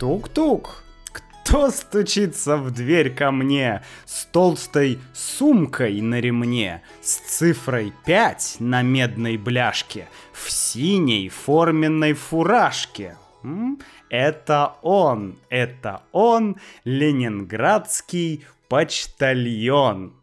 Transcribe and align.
Тук-тук. 0.00 0.82
Кто 1.12 1.70
стучится 1.70 2.56
в 2.56 2.70
дверь 2.70 3.14
ко 3.14 3.30
мне 3.30 3.82
с 4.06 4.24
толстой 4.24 4.98
сумкой 5.12 6.00
на 6.00 6.22
ремне, 6.22 6.82
с 7.02 7.16
цифрой 7.16 7.92
5 8.06 8.56
на 8.60 8.80
медной 8.80 9.36
бляшке, 9.36 10.08
в 10.32 10.50
синей 10.50 11.28
форменной 11.28 12.14
фуражке? 12.14 13.18
Это 14.08 14.76
он, 14.80 15.38
это 15.50 16.00
он, 16.12 16.56
ленинградский 16.84 18.46
почтальон. 18.70 20.14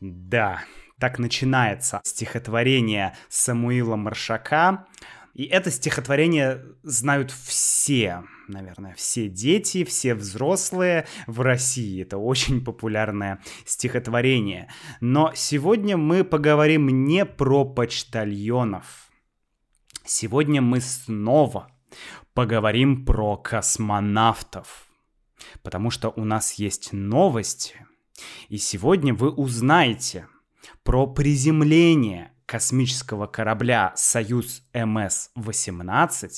Да, 0.00 0.64
так 0.98 1.20
начинается 1.20 2.00
стихотворение 2.02 3.16
Самуила 3.28 3.94
Маршака. 3.94 4.86
И 5.34 5.44
это 5.44 5.70
стихотворение 5.70 6.64
знают 6.82 7.30
все, 7.30 8.24
наверное, 8.48 8.94
все 8.94 9.28
дети, 9.28 9.84
все 9.84 10.14
взрослые 10.14 11.06
в 11.26 11.40
России. 11.40 12.02
Это 12.02 12.18
очень 12.18 12.64
популярное 12.64 13.40
стихотворение. 13.64 14.68
Но 15.00 15.32
сегодня 15.34 15.96
мы 15.96 16.24
поговорим 16.24 17.04
не 17.04 17.24
про 17.24 17.64
почтальонов. 17.64 19.10
Сегодня 20.04 20.62
мы 20.62 20.80
снова 20.80 21.70
поговорим 22.34 23.04
про 23.04 23.36
космонавтов. 23.36 24.86
Потому 25.62 25.90
что 25.90 26.12
у 26.16 26.24
нас 26.24 26.54
есть 26.54 26.92
новости. 26.92 27.86
И 28.48 28.58
сегодня 28.58 29.14
вы 29.14 29.30
узнаете 29.30 30.26
про 30.82 31.06
приземление 31.06 32.32
космического 32.46 33.26
корабля 33.26 33.92
«Союз 33.94 34.62
МС-18», 34.72 36.30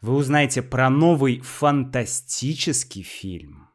вы 0.00 0.14
узнаете 0.14 0.62
про 0.62 0.90
новый 0.90 1.40
фантастический 1.40 3.02
фильм 3.02 3.68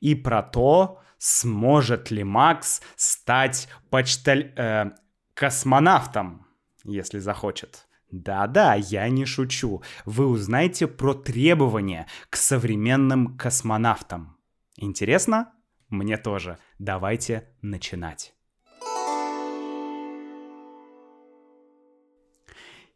и 0.00 0.14
про 0.14 0.42
то, 0.42 1.00
сможет 1.18 2.10
ли 2.10 2.24
Макс 2.24 2.82
стать 2.96 3.68
почталь... 3.90 4.52
Э, 4.56 4.92
космонавтом, 5.34 6.46
если 6.84 7.18
захочет. 7.18 7.86
Да-да, 8.10 8.74
я 8.74 9.08
не 9.08 9.24
шучу. 9.24 9.82
Вы 10.04 10.26
узнаете 10.26 10.86
про 10.86 11.14
требования 11.14 12.06
к 12.28 12.36
современным 12.36 13.38
космонавтам. 13.38 14.36
Интересно? 14.76 15.52
Мне 15.88 16.18
тоже. 16.18 16.58
Давайте 16.78 17.48
начинать. 17.62 18.34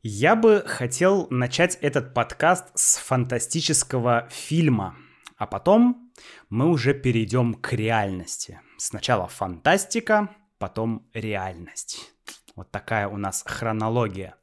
Я 0.08 0.36
бы 0.36 0.62
хотел 0.64 1.26
начать 1.30 1.78
этот 1.80 2.14
подкаст 2.14 2.66
с 2.76 2.96
фантастического 2.98 4.28
фильма, 4.30 4.94
а 5.36 5.48
потом 5.48 6.12
мы 6.48 6.70
уже 6.70 6.94
перейдем 6.94 7.54
к 7.54 7.72
реальности. 7.72 8.60
Сначала 8.77 9.27
фантастика, 9.27 10.28
потом 10.58 11.10
реальность. 11.12 12.12
Вот 12.54 12.70
такая 12.70 13.08
у 13.08 13.16
нас 13.16 13.42
хронология. 13.44 14.36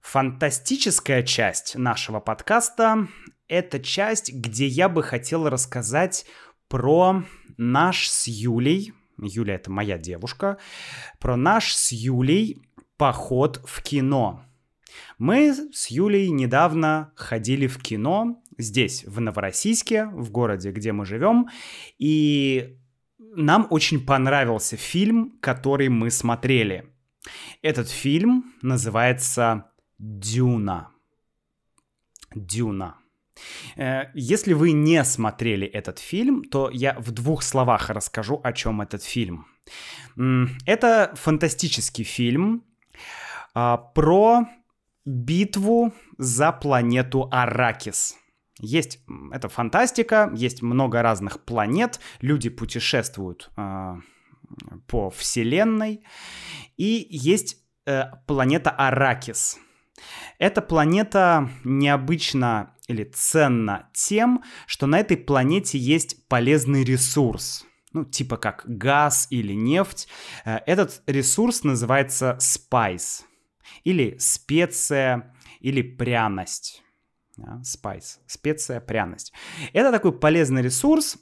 Фантастическая 0.00 1.22
часть 1.22 1.76
нашего 1.76 2.18
подкаста— 2.18 3.06
это 3.46 3.78
часть, 3.78 4.32
где 4.32 4.66
я 4.66 4.88
бы 4.88 5.04
хотел 5.04 5.48
рассказать 5.48 6.26
про 6.66 7.22
наш 7.56 8.08
с 8.08 8.26
Юлей, 8.26 8.92
Юля— 9.18 9.54
это 9.54 9.70
моя 9.70 9.98
девушка, 9.98 10.58
про 11.20 11.36
наш 11.36 11.76
с 11.76 11.92
Юлей 11.92 12.60
поход 12.96 13.62
в 13.64 13.84
кино— 13.84 14.42
мы 15.18 15.52
с 15.72 15.88
Юлей 15.88 16.30
недавно 16.30 17.12
ходили 17.16 17.66
в 17.66 17.78
кино 17.78 18.42
здесь, 18.56 19.04
в 19.04 19.20
Новороссийске, 19.20 20.06
в 20.06 20.30
городе, 20.30 20.70
где 20.70 20.92
мы 20.92 21.04
живем, 21.04 21.48
и 21.98 22.78
нам 23.18 23.66
очень 23.70 24.04
понравился 24.04 24.76
фильм, 24.76 25.38
который 25.40 25.88
мы 25.88 26.10
смотрели. 26.10 26.92
Этот 27.62 27.88
фильм 27.88 28.54
называется 28.62 29.70
«Дюна». 29.98 30.90
«Дюна». 32.34 32.96
Э, 33.76 34.06
если 34.14 34.52
вы 34.52 34.72
не 34.72 35.04
смотрели 35.04 35.66
этот 35.66 35.98
фильм, 35.98 36.44
то 36.44 36.70
я 36.72 36.94
в 36.98 37.10
двух 37.12 37.42
словах 37.42 37.90
расскажу, 37.90 38.40
о 38.42 38.52
чем 38.52 38.80
этот 38.80 39.02
фильм. 39.02 39.46
Это 40.66 41.12
фантастический 41.14 42.04
фильм 42.04 42.64
а, 43.54 43.76
про 43.76 44.48
битву 45.08 45.94
за 46.18 46.52
планету 46.52 47.28
Аракис. 47.30 48.16
Есть, 48.60 49.00
это 49.32 49.48
фантастика, 49.48 50.30
есть 50.34 50.62
много 50.62 51.00
разных 51.00 51.40
планет, 51.44 52.00
люди 52.20 52.50
путешествуют 52.50 53.50
э, 53.56 53.94
по 54.86 55.10
Вселенной, 55.10 56.04
и 56.76 57.06
есть 57.08 57.56
э, 57.86 58.04
планета 58.26 58.70
Аракис. 58.70 59.58
Эта 60.38 60.60
планета 60.60 61.48
необычна 61.64 62.74
или 62.86 63.04
ценна 63.04 63.88
тем, 63.94 64.42
что 64.66 64.86
на 64.86 64.98
этой 64.98 65.16
планете 65.16 65.78
есть 65.78 66.28
полезный 66.28 66.84
ресурс, 66.84 67.64
ну, 67.92 68.04
типа 68.04 68.36
как 68.36 68.64
газ 68.66 69.28
или 69.30 69.54
нефть. 69.54 70.08
Э, 70.44 70.58
этот 70.66 71.02
ресурс 71.06 71.64
называется 71.64 72.36
спайс 72.40 73.27
или 73.84 74.16
специя, 74.18 75.34
или 75.60 75.82
пряность. 75.82 76.82
Да, 77.36 77.62
spice, 77.62 78.18
специя, 78.26 78.80
пряность. 78.80 79.32
Это 79.72 79.92
такой 79.92 80.12
полезный 80.12 80.62
ресурс, 80.62 81.18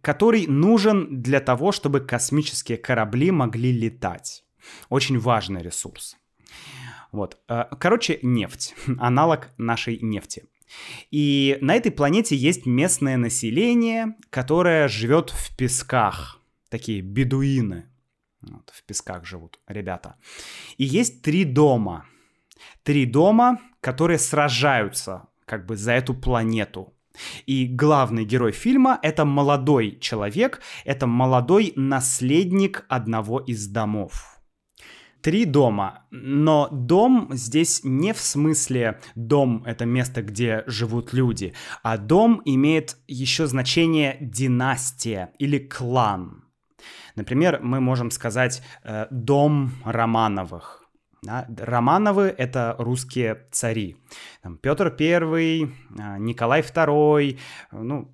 который 0.00 0.46
нужен 0.46 1.22
для 1.22 1.40
того, 1.40 1.72
чтобы 1.72 2.00
космические 2.00 2.78
корабли 2.78 3.30
могли 3.30 3.72
летать. 3.72 4.44
Очень 4.88 5.18
важный 5.18 5.62
ресурс. 5.62 6.16
Вот. 7.12 7.38
Э, 7.48 7.64
короче, 7.78 8.18
нефть. 8.22 8.74
Аналог 8.98 9.50
нашей 9.56 9.98
нефти. 10.00 10.44
И 11.10 11.56
на 11.62 11.74
этой 11.74 11.90
планете 11.90 12.36
есть 12.36 12.66
местное 12.66 13.16
население, 13.16 14.16
которое 14.28 14.88
живет 14.88 15.30
в 15.30 15.56
песках. 15.56 16.40
Такие 16.68 17.00
бедуины. 17.00 17.86
Вот, 18.42 18.70
в 18.72 18.82
песках 18.84 19.24
живут 19.24 19.58
ребята. 19.66 20.14
И 20.76 20.84
есть 20.84 21.22
три 21.22 21.44
дома. 21.44 22.06
Три 22.82 23.06
дома, 23.06 23.58
которые 23.80 24.18
сражаются 24.18 25.28
как 25.44 25.66
бы 25.66 25.76
за 25.76 25.92
эту 25.92 26.14
планету. 26.14 26.94
И 27.46 27.66
главный 27.66 28.24
герой 28.24 28.52
фильма— 28.52 28.98
это 29.02 29.24
молодой 29.24 29.98
человек, 30.00 30.60
это 30.84 31.06
молодой 31.06 31.72
наследник 31.74 32.84
одного 32.88 33.40
из 33.40 33.66
домов. 33.66 34.40
Три 35.20 35.44
дома, 35.44 36.04
но 36.12 36.68
дом 36.70 37.30
здесь 37.32 37.80
не 37.82 38.12
в 38.12 38.20
смысле 38.20 39.00
дом— 39.16 39.64
это 39.66 39.84
место, 39.84 40.22
где 40.22 40.62
живут 40.66 41.12
люди, 41.12 41.54
а 41.82 41.98
дом 41.98 42.40
имеет 42.44 42.96
еще 43.08 43.48
значение 43.48 44.16
династия 44.20 45.32
или 45.40 45.58
клан— 45.58 46.44
Например, 47.18 47.58
мы 47.60 47.80
можем 47.80 48.10
сказать 48.10 48.62
э, 48.84 49.06
«дом 49.10 49.72
Романовых». 49.84 50.84
Да? 51.22 51.48
Романовы— 51.58 52.32
это 52.38 52.76
русские 52.78 53.48
цари. 53.50 53.96
Там, 54.42 54.56
Петр 54.56 54.94
I, 55.00 55.64
э, 55.64 55.66
Николай 56.18 56.60
II, 56.60 57.38
ну, 57.72 58.08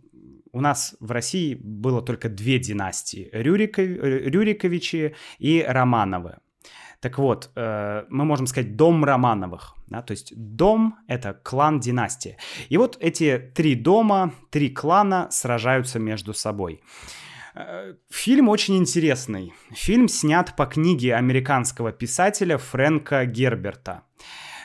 у 0.53 0.60
нас 0.60 0.97
в 1.00 1.10
России 1.10 1.54
было 1.54 2.00
только 2.00 2.31
две 2.31 2.59
династии— 2.59 3.28
Рюриков, 3.33 3.84
Рюриковичи 3.84 5.15
и 5.39 5.62
Романовы. 5.68 6.36
Так 7.00 7.18
вот, 7.18 7.50
э, 7.57 8.04
мы 8.09 8.24
можем 8.24 8.47
сказать 8.47 8.77
дом 8.77 9.04
Романовых, 9.04 9.74
да, 9.89 10.00
то 10.00 10.12
есть 10.12 10.33
дом— 10.34 10.97
это 11.09 11.34
клан 11.34 11.80
династии. 11.80 12.39
И 12.71 12.78
вот 12.78 12.97
эти 13.00 13.53
три 13.54 13.74
дома, 13.74 14.33
три 14.50 14.71
клана 14.71 15.28
сражаются 15.30 15.98
между 15.98 16.33
собой. 16.33 16.80
Э, 17.54 17.95
фильм 18.10 18.48
очень 18.48 18.77
интересный. 18.77 19.53
Фильм 19.72 20.09
снят 20.09 20.56
по 20.56 20.66
книге 20.66 21.15
американского 21.15 21.92
писателя 21.92 22.59
Фрэнка 22.59 23.27
Герберта. 23.27 24.03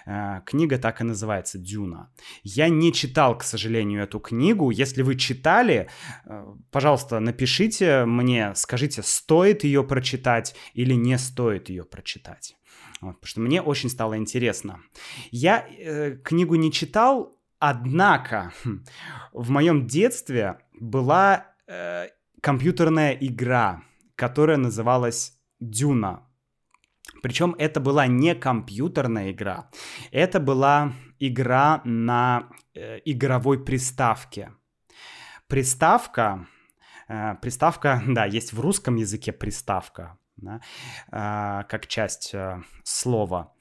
Э, 0.06 0.42
книга 0.46 0.80
так 0.80 1.02
и 1.02 1.04
называется 1.04 1.60
«Дюна». 1.60 2.12
Я 2.44 2.70
не 2.70 2.92
читал, 2.92 3.38
к 3.38 3.44
сожалению, 3.44 4.04
эту 4.04 4.20
книгу. 4.20 4.72
Если 4.72 5.04
вы 5.04 5.16
читали, 5.16 5.88
э, 6.26 6.46
пожалуйста, 6.72 7.20
напишите 7.20 8.06
мне, 8.06 8.56
скажите, 8.56 9.04
стоит 9.04 9.64
ее 9.64 9.84
прочитать 9.84 10.56
или 10.74 10.96
не 10.96 11.18
стоит 11.20 11.70
ее 11.70 11.84
прочитать. 11.84 12.56
Вот, 13.02 13.16
потому 13.16 13.28
что 13.28 13.42
мне 13.42 13.62
очень 13.62 13.90
стало 13.90 14.18
интересно. 14.18 14.80
Я 15.30 15.64
э, 15.68 16.18
книгу 16.24 16.56
не 16.56 16.72
читал, 16.72 17.38
однако 17.60 18.52
хм, 18.64 18.84
в 19.32 19.52
моем 19.52 19.86
детстве 19.86 20.60
была 20.74 21.46
компьютерная 22.42 23.14
игра, 23.14 23.84
которая 24.16 24.58
называлась 24.58 25.34
Дюна. 25.60 26.24
Причем 27.22 27.56
это 27.58 27.80
была 27.80 28.08
не 28.08 28.36
компьютерная 28.36 29.32
игра, 29.32 29.70
это 30.12 30.40
была 30.40 30.94
игра 31.20 31.82
на 31.84 32.50
э, 32.74 33.00
игровой 33.06 33.64
приставке. 33.66 34.52
Приставка, 35.48 36.48
э, 37.08 37.36
приставка, 37.42 38.02
да, 38.08 38.26
есть 38.26 38.54
в 38.54 38.60
русском 38.62 38.96
языке 38.96 39.34
приставка, 39.34 40.18
да, 40.38 40.62
э, 41.12 41.64
как 41.68 41.88
часть 41.88 42.34
э, 42.34 42.62
слова. 42.84 43.54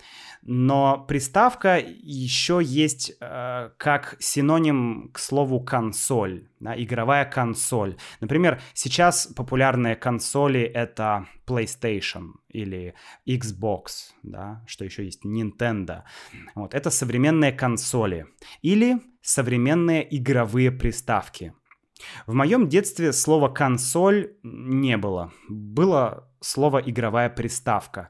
Но 0.42 1.04
приставка 1.06 1.78
еще 1.78 2.60
есть 2.62 3.12
э, 3.20 3.70
как 3.76 4.16
синоним 4.18 5.10
к 5.12 5.18
слову 5.18 5.60
консоль, 5.60 6.48
да, 6.60 6.74
игровая 6.80 7.24
консоль. 7.24 7.96
Например, 8.20 8.60
сейчас 8.74 9.26
популярные 9.26 9.96
консоли 9.96 10.60
это 10.60 11.26
PlayStation 11.46 12.32
или 12.48 12.94
Xbox, 13.26 14.12
да, 14.22 14.62
что 14.66 14.84
еще 14.84 15.04
есть 15.04 15.24
Nintendo. 15.24 16.02
Вот, 16.54 16.74
это 16.74 16.90
современные 16.90 17.52
консоли 17.52 18.26
или 18.62 18.98
современные 19.22 20.06
игровые 20.16 20.70
приставки. 20.70 21.52
В 22.26 22.34
моем 22.34 22.68
детстве 22.68 23.12
слова 23.12 23.48
консоль 23.48 24.36
не 24.42 24.96
было. 24.96 25.32
Было 25.48 26.28
слово 26.40 26.78
игровая 26.78 27.28
приставка. 27.28 28.08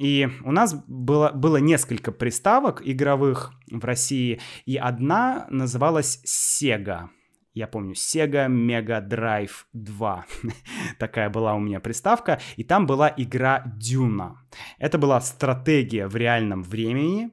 И 0.00 0.26
у 0.44 0.50
нас 0.50 0.74
было, 0.86 1.30
было 1.30 1.58
несколько 1.58 2.10
приставок 2.10 2.80
игровых 2.82 3.52
в 3.70 3.84
России, 3.84 4.40
и 4.64 4.78
одна 4.78 5.46
называлась 5.50 6.22
Sega. 6.24 7.10
Я 7.52 7.66
помню, 7.66 7.92
Sega 7.92 8.48
Mega 8.48 9.06
Drive 9.06 9.66
2. 9.74 10.24
Такая 10.98 11.28
была 11.28 11.52
у 11.52 11.58
меня 11.58 11.80
приставка. 11.80 12.40
И 12.56 12.64
там 12.64 12.86
была 12.86 13.12
игра 13.14 13.62
Дюна. 13.76 14.40
Это 14.78 14.96
была 14.96 15.20
стратегия 15.20 16.06
в 16.06 16.16
реальном 16.16 16.62
времени. 16.62 17.30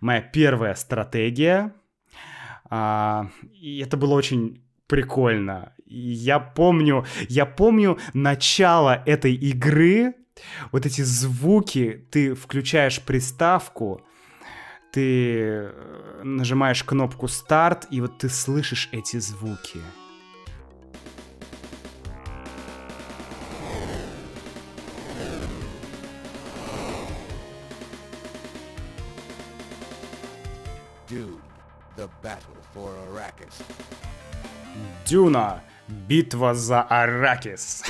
Моя 0.00 0.22
первая 0.22 0.74
стратегия. 0.74 1.74
А, 2.70 3.28
и 3.52 3.80
это 3.80 3.98
было 3.98 4.14
очень 4.14 4.64
прикольно. 4.86 5.74
Я 5.84 6.40
помню, 6.40 7.04
я 7.28 7.44
помню 7.44 7.98
начало 8.14 9.02
этой 9.04 9.34
игры, 9.34 10.14
вот 10.72 10.86
эти 10.86 11.02
звуки, 11.02 12.06
ты 12.10 12.34
включаешь 12.34 13.00
приставку, 13.00 14.02
ты 14.92 15.44
э, 15.46 16.20
нажимаешь 16.24 16.82
кнопку 16.82 17.28
старт, 17.28 17.86
и 17.90 18.00
вот 18.00 18.18
ты 18.18 18.28
слышишь 18.28 18.88
эти 18.92 19.18
звуки. 19.18 19.80
Dude, 31.08 31.38
the 31.96 32.08
battle 32.20 32.56
for 32.74 32.90
Arrakis. 33.06 33.62
Дюна. 35.06 35.62
Битва 35.88 36.54
за 36.54 36.82
Аракис. 36.82 37.84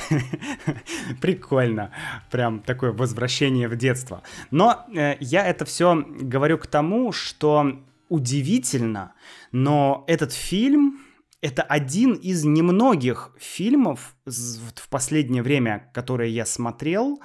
Прикольно. 1.20 1.90
Прям 2.30 2.60
такое 2.60 2.92
возвращение 2.92 3.68
в 3.68 3.76
детство. 3.76 4.22
Но 4.50 4.86
э, 4.94 5.16
я 5.20 5.46
это 5.46 5.64
все 5.64 5.94
говорю 5.94 6.58
к 6.58 6.66
тому, 6.66 7.12
что 7.12 7.80
удивительно, 8.08 9.14
но 9.52 10.04
этот 10.06 10.32
фильм 10.32 11.00
это 11.42 11.62
один 11.62 12.14
из 12.14 12.44
немногих 12.44 13.30
фильмов 13.38 14.16
в 14.24 14.88
последнее 14.88 15.42
время, 15.42 15.90
которые 15.94 16.34
я 16.34 16.46
смотрел, 16.46 17.20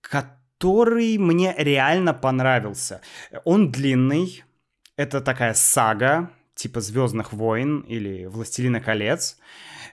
который 0.00 1.18
мне 1.18 1.54
реально 1.56 2.14
понравился. 2.14 3.00
Он 3.44 3.72
длинный, 3.72 4.44
это 4.96 5.20
такая 5.20 5.54
сага, 5.54 6.30
типа 6.54 6.80
Звездных 6.80 7.32
войн 7.32 7.80
или 7.80 8.26
Властелина 8.26 8.80
колец. 8.80 9.38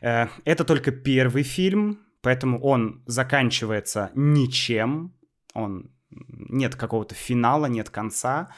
Это 0.01 0.63
только 0.65 0.91
первый 0.91 1.43
фильм, 1.43 1.99
поэтому 2.21 2.59
он 2.61 3.03
заканчивается 3.05 4.11
ничем. 4.15 5.13
Он 5.53 5.91
нет 6.09 6.75
какого-то 6.75 7.15
финала, 7.15 7.67
нет 7.67 7.89
конца. 7.89 8.49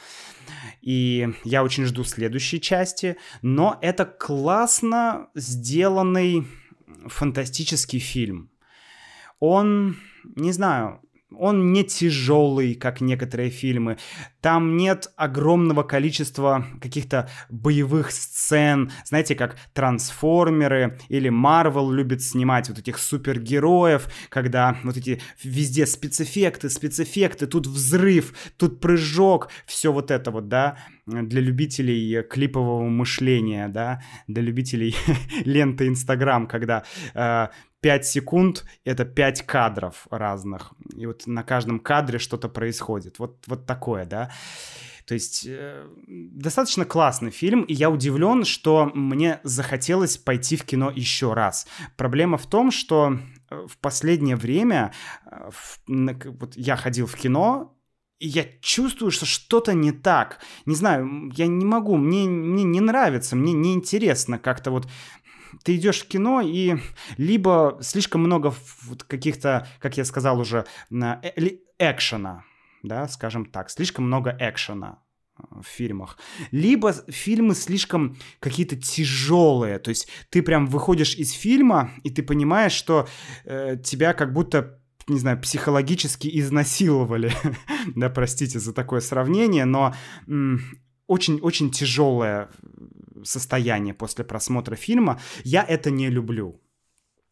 И 0.82 1.28
я 1.44 1.62
очень 1.62 1.84
жду 1.84 2.04
следующей 2.04 2.60
части. 2.60 3.16
Но 3.42 3.78
это 3.80 4.04
классно 4.04 5.28
сделанный 5.34 6.46
фантастический 7.06 8.00
фильм. 8.00 8.50
Он, 9.38 9.96
не 10.36 10.52
знаю, 10.52 11.00
он 11.38 11.72
не 11.72 11.84
тяжелый, 11.84 12.74
как 12.74 13.00
некоторые 13.00 13.50
фильмы. 13.50 13.98
Там 14.40 14.76
нет 14.76 15.12
огромного 15.16 15.82
количества 15.82 16.66
каких-то 16.80 17.28
боевых 17.50 18.10
сцен. 18.10 18.90
Знаете, 19.04 19.34
как 19.34 19.56
трансформеры 19.72 20.98
или 21.08 21.28
Марвел 21.28 21.90
любит 21.90 22.22
снимать 22.22 22.68
вот 22.68 22.78
этих 22.78 22.98
супергероев, 22.98 24.08
когда 24.28 24.76
вот 24.84 24.96
эти 24.96 25.20
везде 25.42 25.86
спецэффекты, 25.86 26.70
спецэффекты, 26.70 27.46
тут 27.46 27.66
взрыв, 27.66 28.34
тут 28.56 28.80
прыжок, 28.80 29.48
все 29.66 29.92
вот 29.92 30.10
это 30.10 30.30
вот, 30.30 30.48
да, 30.48 30.78
для 31.06 31.40
любителей 31.40 32.22
клипового 32.22 32.88
мышления, 32.88 33.68
да, 33.68 34.02
для 34.26 34.42
любителей 34.42 34.96
ленты 35.44 35.86
Инстаграм, 35.86 36.46
когда 36.46 36.84
э, 37.14 37.48
5 37.84 38.06
секунд— 38.06 38.64
это 38.86 39.04
5 39.04 39.42
кадров 39.42 40.06
разных. 40.10 40.72
И 40.96 41.04
вот 41.04 41.26
на 41.26 41.42
каждом 41.42 41.78
кадре 41.78 42.18
что-то 42.18 42.48
происходит. 42.48 43.18
Вот, 43.18 43.44
вот 43.46 43.66
такое, 43.66 44.06
да. 44.06 44.30
То 45.04 45.12
есть 45.12 45.44
э, 45.46 45.86
достаточно 46.06 46.86
классный 46.86 47.30
фильм, 47.30 47.60
и 47.64 47.74
я 47.74 47.90
удивлен, 47.90 48.46
что 48.46 48.90
мне 48.94 49.38
захотелось 49.42 50.16
пойти 50.16 50.56
в 50.56 50.64
кино 50.64 50.90
еще 50.96 51.34
раз. 51.34 51.66
Проблема 51.98 52.38
в 52.38 52.46
том, 52.46 52.70
что 52.70 53.18
э, 53.50 53.66
в 53.68 53.76
последнее 53.76 54.36
время 54.36 54.94
э, 55.26 55.50
в, 55.50 55.78
вот 56.40 56.56
я 56.56 56.76
ходил 56.76 57.06
в 57.06 57.16
кино, 57.16 57.76
и 58.18 58.28
я 58.28 58.46
чувствую, 58.62 59.10
что 59.10 59.26
что-то 59.26 59.74
не 59.74 59.92
так. 59.92 60.38
Не 60.64 60.74
знаю, 60.74 61.30
я 61.34 61.46
не 61.46 61.66
могу, 61.66 61.98
мне, 61.98 62.26
мне 62.26 62.64
не 62.64 62.80
нравится, 62.80 63.36
мне 63.36 63.52
неинтересно 63.52 64.38
как-то 64.38 64.70
вот 64.70 64.88
ты 65.62 65.76
идешь 65.76 66.02
в 66.02 66.08
кино, 66.08 66.40
и 66.40 66.76
либо 67.16 67.78
слишком 67.80 68.22
много 68.22 68.54
каких-то, 69.06 69.66
как 69.80 69.96
я 69.96 70.04
сказал 70.04 70.40
уже, 70.40 70.66
э, 70.90 71.30
экшена, 71.78 72.44
да, 72.82 73.08
скажем 73.08 73.46
так, 73.46 73.70
слишком 73.70 74.06
много 74.06 74.36
экшена 74.38 74.98
э, 75.38 75.42
в 75.62 75.66
фильмах. 75.66 76.18
Либо 76.50 76.92
фильмы 77.08 77.54
слишком 77.54 78.16
какие-то 78.40 78.76
тяжелые. 78.76 79.78
То 79.78 79.90
есть 79.90 80.08
ты 80.30 80.42
прям 80.42 80.66
выходишь 80.66 81.14
из 81.14 81.32
фильма, 81.32 81.90
и 82.02 82.10
ты 82.10 82.22
понимаешь, 82.22 82.72
что 82.72 83.06
э, 83.44 83.76
тебя 83.82 84.12
как 84.12 84.32
будто 84.32 84.80
не 85.06 85.18
знаю, 85.18 85.38
психологически 85.38 86.30
изнасиловали. 86.38 87.30
да, 87.94 88.08
простите 88.08 88.58
за 88.58 88.72
такое 88.72 89.00
сравнение, 89.00 89.66
но 89.66 89.94
очень-очень 91.06 91.70
тяжелое 91.70 92.48
состояние 93.24 93.94
после 93.94 94.24
просмотра 94.24 94.76
фильма. 94.76 95.20
Я 95.42 95.62
это 95.62 95.90
не 95.90 96.08
люблю, 96.08 96.60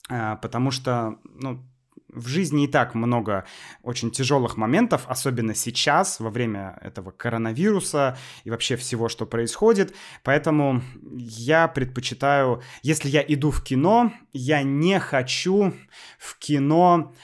а, 0.08 0.37
потому 0.37 0.70
что, 0.70 1.18
ну, 1.25 1.64
в 2.12 2.28
жизни 2.28 2.64
и 2.64 2.68
так 2.68 2.94
много 2.94 3.46
очень 3.82 4.11
тяжелых 4.11 4.56
моментов, 4.56 5.04
особенно 5.06 5.54
сейчас, 5.54 6.20
во 6.20 6.30
время 6.30 6.78
этого 6.82 7.11
коронавируса 7.11 8.18
и 8.44 8.50
вообще 8.50 8.76
всего, 8.76 9.08
что 9.08 9.25
происходит. 9.26 9.94
Поэтому 10.22 10.82
я 11.16 11.68
предпочитаю, 11.68 12.62
если 12.82 13.08
я 13.08 13.25
иду 13.26 13.50
в 13.50 13.64
кино, 13.64 14.12
я 14.32 14.62
не 14.62 15.00
хочу 15.00 15.72
в 16.18 16.38
кино 16.38 17.14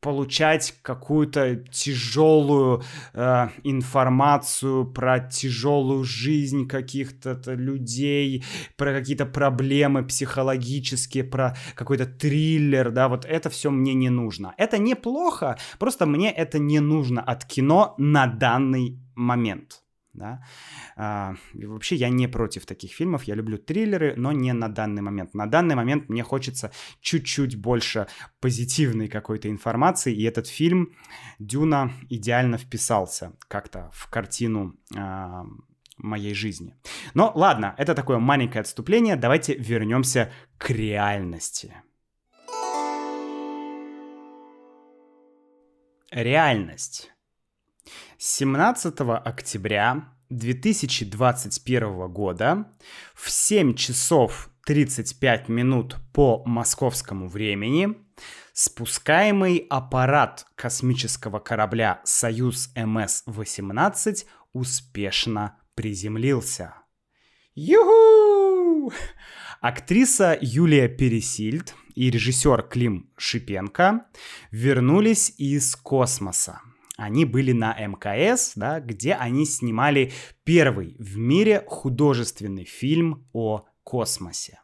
получать 0.00 0.74
какую-то 0.82 1.56
тяжелую 1.56 2.82
э, 3.14 3.48
информацию 3.64 4.86
про 4.86 5.18
тяжелую 5.18 6.04
жизнь 6.04 6.68
каких-то 6.68 7.40
людей, 7.54 8.44
про 8.76 8.92
какие-то 8.92 9.26
проблемы 9.26 10.04
психологические, 10.04 11.24
про 11.24 11.56
какой-то 11.74 12.06
триллер, 12.06 12.90
да, 12.90 13.08
вот 13.08 13.24
это 13.24 13.50
все 13.50 13.70
мне 13.70 13.94
не 13.94 14.10
нужно. 14.10 14.54
Это 14.56 14.78
неплохо, 14.78 15.58
просто 15.78 16.06
мне 16.06 16.30
это 16.30 16.58
не 16.58 16.80
нужно 16.80 17.20
от 17.20 17.44
кино 17.44 17.94
на 17.98 18.26
данный 18.26 18.98
момент 19.14 19.82
да. 20.18 20.44
А, 20.96 21.34
вообще 21.54 21.96
я 21.96 22.08
не 22.08 22.28
против 22.28 22.66
таких 22.66 22.92
фильмов, 22.92 23.24
я 23.24 23.34
люблю 23.34 23.58
триллеры, 23.58 24.14
но 24.16 24.32
не 24.32 24.52
на 24.52 24.68
данный 24.68 25.02
момент. 25.02 25.34
На 25.34 25.46
данный 25.46 25.74
момент 25.74 26.08
мне 26.08 26.22
хочется 26.22 26.70
чуть-чуть 27.00 27.56
больше 27.56 28.06
позитивной 28.40 29.08
какой-то 29.08 29.48
информации, 29.48 30.14
и 30.14 30.24
этот 30.24 30.46
фильм 30.46 30.96
«Дюна» 31.38 31.92
идеально 32.10 32.58
вписался 32.58 33.32
как-то 33.48 33.90
в 33.94 34.10
картину 34.10 34.76
а, 34.96 35.44
моей 35.96 36.34
жизни. 36.34 36.74
Но 37.14 37.32
ладно, 37.34 37.74
это 37.78 37.94
такое 37.94 38.18
маленькое 38.18 38.60
отступление, 38.60 39.16
давайте 39.16 39.54
вернемся 39.54 40.30
к 40.58 40.70
реальности. 40.70 41.74
реальность. 46.10 47.12
17 48.18 48.94
октября 49.24 50.08
2021 50.30 52.08
года 52.08 52.66
в 53.14 53.30
7 53.30 53.74
часов 53.74 54.50
35 54.66 55.48
минут 55.48 55.96
по 56.12 56.42
московскому 56.44 57.28
времени 57.28 57.94
спускаемый 58.52 59.66
аппарат 59.70 60.46
космического 60.56 61.38
корабля 61.38 62.00
«Союз 62.04 62.70
МС-18» 62.74 64.24
успешно 64.52 65.56
приземлился. 65.74 66.74
Юху! 67.54 68.92
Актриса 69.60 70.36
Юлия 70.40 70.88
Пересильд 70.88 71.74
и 71.94 72.10
режиссер 72.10 72.62
Клим 72.62 73.10
Шипенко 73.16 74.06
вернулись 74.50 75.34
из 75.38 75.74
космоса. 75.74 76.60
Они 76.98 77.24
были 77.24 77.52
на 77.52 77.72
МКС, 77.78 78.54
да, 78.56 78.80
где 78.80 79.14
они 79.14 79.46
снимали 79.46 80.12
первый 80.42 80.96
в 80.98 81.16
мире 81.16 81.64
художественный 81.68 82.64
фильм 82.64 83.28
о 83.32 83.66
космосе. 83.84 84.58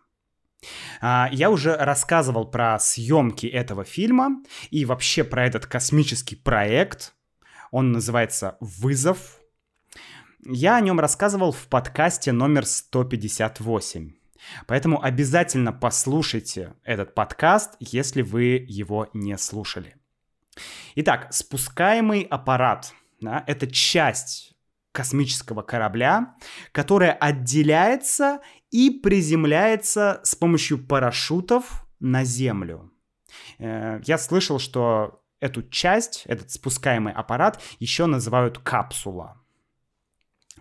А, 1.01 1.29
я 1.31 1.49
уже 1.49 1.77
рассказывал 1.77 2.51
про 2.51 2.77
съемки 2.81 3.47
этого 3.47 3.85
фильма 3.85 4.43
и 4.71 4.85
вообще 4.85 5.23
про 5.23 5.47
этот 5.47 5.67
космический 5.67 6.35
проект. 6.35 7.15
Он 7.71 7.93
называется 7.93 8.57
«Вызов». 8.59 9.39
Я 10.45 10.75
о 10.75 10.81
нем 10.81 10.99
рассказывал 10.99 11.53
в 11.53 11.69
подкасте 11.69 12.33
номер 12.33 12.67
158. 12.67 14.13
Поэтому 14.67 15.01
обязательно 15.01 15.73
послушайте 15.73 16.75
этот 16.83 17.15
подкаст, 17.15 17.77
если 17.79 18.23
вы 18.23 18.67
его 18.69 19.09
не 19.15 19.39
слушали. 19.39 19.95
Итак, 20.95 21.29
спускаемый 21.33 22.23
аппарат 22.23 22.93
да,— 23.21 23.45
это 23.47 23.67
часть 23.67 24.55
космического 24.93 25.63
корабля, 25.63 26.37
которая 26.73 27.13
отделяется 27.13 28.41
и 28.71 28.91
приземляется 28.91 30.21
с 30.23 30.35
помощью 30.37 30.79
парашютов 30.87 31.85
на 31.99 32.25
Землю. 32.25 32.93
Э, 33.59 34.01
я 34.05 34.19
слышал, 34.19 34.59
что 34.61 35.21
эту 35.41 35.63
часть, 35.69 36.23
этот 36.27 36.51
спускаемый 36.51 37.13
аппарат 37.13 37.61
еще 37.81 38.07
называют 38.07 38.59
капсула. 38.59 39.41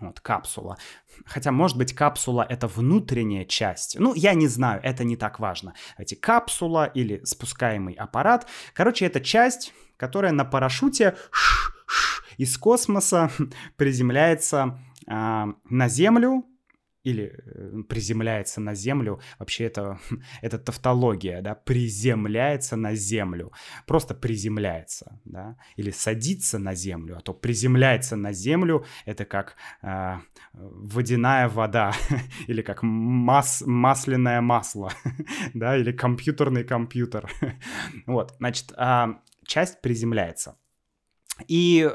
Вот, 0.00 0.20
капсула. 0.20 0.76
Хотя, 1.24 1.52
может 1.52 1.78
быть, 1.78 1.94
капсула— 1.94 2.44
это 2.48 2.66
внутренняя 2.66 3.44
часть. 3.44 3.98
Ну, 3.98 4.12
я 4.14 4.34
не 4.34 4.48
знаю, 4.48 4.80
это 4.82 5.04
не 5.04 5.16
так 5.16 5.38
важно. 5.38 5.74
Эти 5.96 6.16
капсула 6.16 6.86
или 6.86 7.24
спускаемый 7.24 7.94
аппарат. 7.94 8.48
Короче, 8.72 9.06
это 9.06 9.20
часть, 9.20 9.72
которая 9.96 10.32
на 10.32 10.44
парашюте 10.44 11.16
из 12.36 12.56
космоса 12.58 13.30
приземляется 13.76 14.78
э, 15.06 15.12
на 15.70 15.88
Землю, 15.88 16.44
или 17.04 17.32
э, 17.36 17.82
приземляется 17.88 18.60
на 18.60 18.74
землю, 18.74 19.20
вообще 19.38 19.64
это, 19.64 19.98
это 20.42 20.58
тавтология, 20.58 21.42
да, 21.42 21.54
приземляется 21.54 22.76
на 22.76 22.94
землю, 22.94 23.52
просто 23.86 24.14
приземляется, 24.14 25.20
да, 25.24 25.56
или 25.76 25.90
садится 25.90 26.58
на 26.58 26.74
землю, 26.74 27.16
а 27.18 27.20
то 27.20 27.34
приземляется 27.34 28.16
на 28.16 28.32
землю, 28.32 28.84
это 29.04 29.24
как 29.26 29.56
э, 29.82 30.18
водяная 30.52 31.48
вода, 31.48 31.92
или 32.48 32.62
как 32.62 32.82
мас, 32.82 33.62
масляное 33.66 34.40
масло, 34.40 34.90
да, 35.54 35.76
или 35.76 35.92
компьютерный 35.92 36.64
компьютер, 36.64 37.30
вот, 38.06 38.34
значит, 38.38 38.72
э, 38.76 39.14
часть 39.46 39.80
приземляется. 39.80 40.56
И 41.48 41.90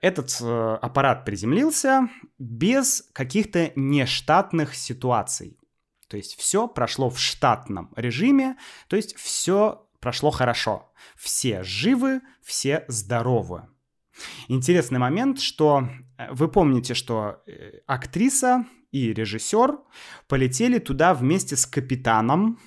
этот 0.00 0.36
э, 0.40 0.78
аппарат 0.80 1.24
приземлился 1.24 2.08
без 2.38 3.02
каких-то 3.12 3.72
нештатных 3.76 4.74
ситуаций. 4.74 5.58
То 6.08 6.16
есть 6.16 6.36
все 6.36 6.68
прошло 6.68 7.10
в 7.10 7.18
штатном 7.18 7.92
режиме, 7.96 8.56
то 8.88 8.96
есть 8.96 9.16
все 9.16 9.86
прошло 10.00 10.30
хорошо. 10.30 10.92
Все 11.16 11.62
живы, 11.62 12.22
все 12.42 12.84
здоровы. 12.88 13.68
Интересный 14.48 14.98
момент, 14.98 15.40
что 15.40 15.88
э, 16.16 16.32
вы 16.32 16.48
помните, 16.48 16.94
что 16.94 17.42
э, 17.46 17.80
актриса 17.86 18.64
и 18.90 19.12
режиссер 19.12 19.78
полетели 20.28 20.78
туда 20.78 21.12
вместе 21.12 21.56
с 21.56 21.66
капитаном 21.66 22.58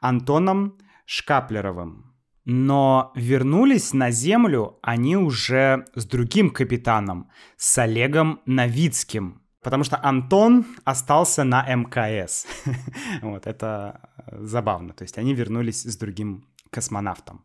Антоном 0.00 0.78
Шкаплеровым. 1.04 2.09
Но 2.44 3.12
вернулись 3.14 3.92
на 3.92 4.10
Землю 4.10 4.78
они 4.82 5.16
уже 5.16 5.84
с 5.94 6.04
другим 6.06 6.50
капитаном, 6.50 7.30
с 7.56 7.78
Олегом 7.78 8.40
Новицким. 8.46 9.42
Потому 9.62 9.84
что 9.84 10.00
Антон 10.02 10.64
остался 10.84 11.44
на 11.44 11.62
МКС. 11.62 12.46
вот, 13.22 13.46
это 13.46 14.10
забавно. 14.32 14.94
То 14.94 15.04
есть 15.04 15.18
они 15.18 15.34
вернулись 15.34 15.84
с 15.84 15.96
другим 15.96 16.46
космонавтом. 16.70 17.44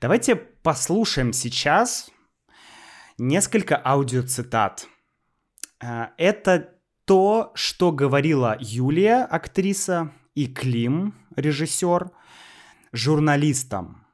Давайте 0.00 0.36
послушаем 0.36 1.32
сейчас 1.32 2.10
несколько 3.18 3.80
аудиоцитат. 3.84 4.86
Э, 5.82 6.08
это 6.16 6.74
то, 7.04 7.50
что 7.54 7.90
говорила 7.90 8.56
Юлия, 8.60 9.24
актриса, 9.24 10.12
и 10.34 10.46
Клим, 10.46 11.14
режиссер, 11.34 12.10
журналистам 12.92 14.06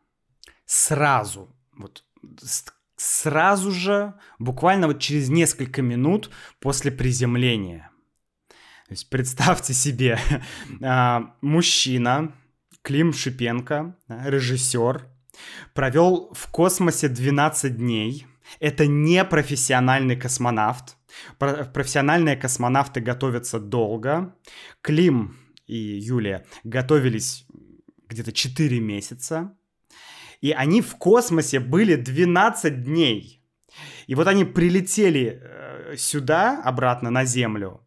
сразу, 0.64 1.54
вот 1.76 2.04
сразу 2.97 3.71
же, 3.71 4.14
буквально 4.38 4.87
вот 4.88 5.00
через 5.00 5.28
несколько 5.28 5.83
минут 5.83 6.30
после 6.61 6.90
приземления. 6.90 7.90
То 8.88 8.92
есть 8.92 9.11
представьте 9.11 9.75
себе, 9.75 10.18
а, 10.83 11.35
мужчина, 11.40 12.33
Клим 12.83 13.12
Шипенко, 13.12 13.97
режиссер, 14.09 15.09
провел 15.75 16.33
в 16.35 16.47
космосе 16.50 17.09
12 17.09 17.76
дней. 17.76 18.26
Это 18.61 18.87
не 18.87 19.25
профессиональный 19.25 20.16
космонавт. 20.16 20.97
Профессиональные 21.38 22.37
космонавты 22.37 23.00
готовятся 23.00 23.59
долго. 23.59 24.37
Клим 24.83 25.37
и 25.66 25.76
Юлия 25.76 26.47
готовились 26.62 27.45
где-то 28.08 28.32
4 28.32 28.80
месяца. 28.80 29.56
И 30.40 30.52
они 30.52 30.82
в 30.82 30.96
космосе 30.96 31.60
были 31.60 31.96
12 31.96 32.84
дней. 32.84 33.42
И 34.06 34.14
вот 34.14 34.26
они 34.26 34.44
прилетели 34.44 35.40
э, 35.42 35.96
сюда, 35.96 36.62
обратно 36.62 37.10
на 37.10 37.25
Землю. 37.25 37.86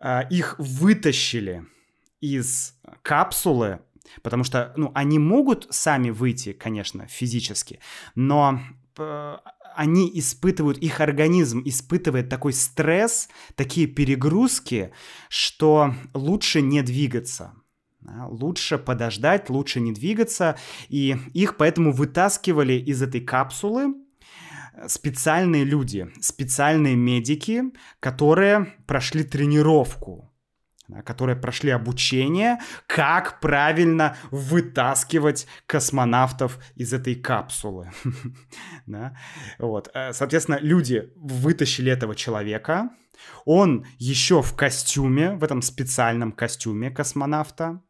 Э, 0.00 0.22
их 0.30 0.56
вытащили 0.58 1.64
из 2.20 2.78
капсулы, 3.02 3.80
потому 4.22 4.44
что, 4.44 4.72
ну, 4.76 4.90
они 4.94 5.18
могут 5.18 5.66
сами 5.70 6.10
выйти, 6.10 6.52
конечно, 6.52 7.06
физически, 7.06 7.80
но 8.14 8.60
э, 8.98 9.38
они 9.76 10.10
испытывают, 10.18 10.78
их 10.78 11.00
организм 11.00 11.62
испытывает 11.64 12.28
такой 12.28 12.52
стресс, 12.52 13.28
такие 13.56 13.86
перегрузки, 13.86 14.92
что 15.28 15.94
лучше 16.14 16.62
не 16.62 16.82
двигаться. 16.82 17.54
Лучше 18.28 18.78
подождать, 18.78 19.50
лучше 19.50 19.80
не 19.80 19.92
двигаться. 19.92 20.56
И 20.88 21.16
их 21.32 21.56
поэтому 21.56 21.92
вытаскивали 21.92 22.74
из 22.74 23.02
этой 23.02 23.20
капсулы 23.20 23.94
специальные 24.88 25.64
люди, 25.64 26.10
специальные 26.20 26.96
медики, 26.96 27.62
которые 28.00 28.74
прошли 28.86 29.24
тренировку 29.24 30.30
которые 31.04 31.36
прошли 31.36 31.70
обучение, 31.70 32.58
как 32.86 33.40
правильно 33.40 34.16
вытаскивать 34.30 35.46
космонавтов 35.66 36.58
из 36.74 36.92
этой 36.92 37.14
капсулы. 37.14 37.90
вот. 39.58 39.90
Э, 39.94 40.12
соответственно, 40.12 40.58
люди 40.60 41.10
вытащили 41.16 41.90
этого 41.90 42.14
человека, 42.14 42.90
он 43.44 43.86
еще 43.98 44.42
в 44.42 44.54
костюме, 44.54 45.34
в 45.34 45.44
этом 45.44 45.62
специальном 45.62 46.32
костюме 46.32 46.90
космонавта. 46.90 47.82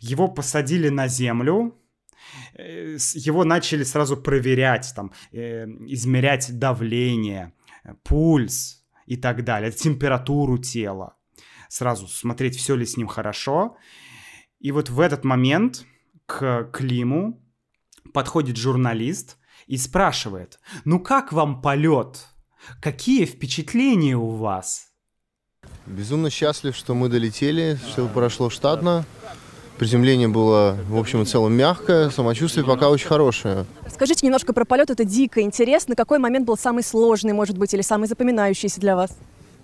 Его 0.00 0.28
посадили 0.28 0.88
на 0.88 1.08
Землю, 1.08 1.78
э, 2.54 2.96
его 3.14 3.44
начали 3.44 3.84
сразу 3.84 4.16
проверять, 4.16 4.92
там, 4.94 5.12
э, 5.32 5.66
измерять 5.86 6.58
давление, 6.58 7.52
пульс 8.02 8.84
и 9.06 9.16
так 9.16 9.44
далее, 9.44 9.70
температуру 9.70 10.58
тела. 10.58 11.16
Сразу 11.68 12.06
смотреть, 12.06 12.56
все 12.56 12.76
ли 12.76 12.84
с 12.84 12.96
ним 12.96 13.06
хорошо. 13.06 13.76
И 14.60 14.72
вот 14.72 14.90
в 14.90 15.00
этот 15.00 15.24
момент 15.24 15.84
к 16.26 16.70
Климу 16.72 17.42
подходит 18.12 18.56
журналист 18.56 19.38
и 19.66 19.76
спрашивает, 19.76 20.60
ну 20.84 21.00
как 21.00 21.32
вам 21.32 21.62
полет? 21.62 22.28
Какие 22.80 23.24
впечатления 23.24 24.16
у 24.16 24.30
вас? 24.30 24.88
Безумно 25.86 26.30
счастлив, 26.30 26.76
что 26.76 26.94
мы 26.94 27.08
долетели, 27.08 27.78
все 27.86 28.08
прошло 28.08 28.50
штатно. 28.50 29.04
Приземление 29.78 30.28
было, 30.28 30.76
в 30.88 30.96
общем 30.96 31.22
и 31.22 31.24
целом, 31.24 31.54
мягкое, 31.54 32.10
самочувствие 32.10 32.64
пока 32.64 32.88
очень 32.88 33.08
хорошее. 33.08 33.66
Расскажите 33.84 34.26
немножко 34.26 34.52
про 34.52 34.64
полет, 34.64 34.90
это 34.90 35.04
дико 35.04 35.40
интересно. 35.40 35.96
Какой 35.96 36.18
момент 36.18 36.46
был 36.46 36.56
самый 36.56 36.84
сложный, 36.84 37.32
может 37.32 37.58
быть, 37.58 37.74
или 37.74 37.82
самый 37.82 38.06
запоминающийся 38.06 38.80
для 38.80 38.94
вас? 38.94 39.16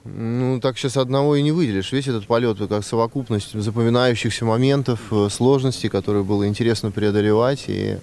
Ну, 0.04 0.58
так 0.60 0.78
сейчас 0.78 0.96
одного 0.96 1.36
и 1.36 1.42
не 1.42 1.52
выделишь. 1.52 1.92
Весь 1.92 2.08
этот 2.08 2.26
полет 2.26 2.58
как 2.68 2.84
совокупность 2.84 3.52
запоминающихся 3.52 4.44
моментов, 4.44 5.00
э, 5.10 5.28
сложностей, 5.30 5.88
которые 5.88 6.24
было 6.24 6.48
интересно 6.48 6.90
преодолевать. 6.90 7.64
И 7.68 7.98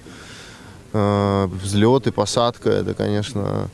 э, 0.93 1.45
взлет 1.47 2.07
и 2.07 2.11
посадка, 2.11 2.69
это, 2.69 2.93
конечно, 2.93 3.69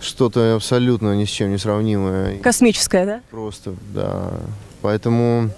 что-то 0.00 0.56
абсолютно 0.56 1.14
ни 1.16 1.24
с 1.24 1.28
чем 1.28 1.50
не 1.50 1.58
сравнимое. 1.58 2.38
Космическое, 2.38 3.06
да? 3.06 3.22
Просто, 3.30 3.74
да. 3.94 4.32
Поэтому 4.82 5.50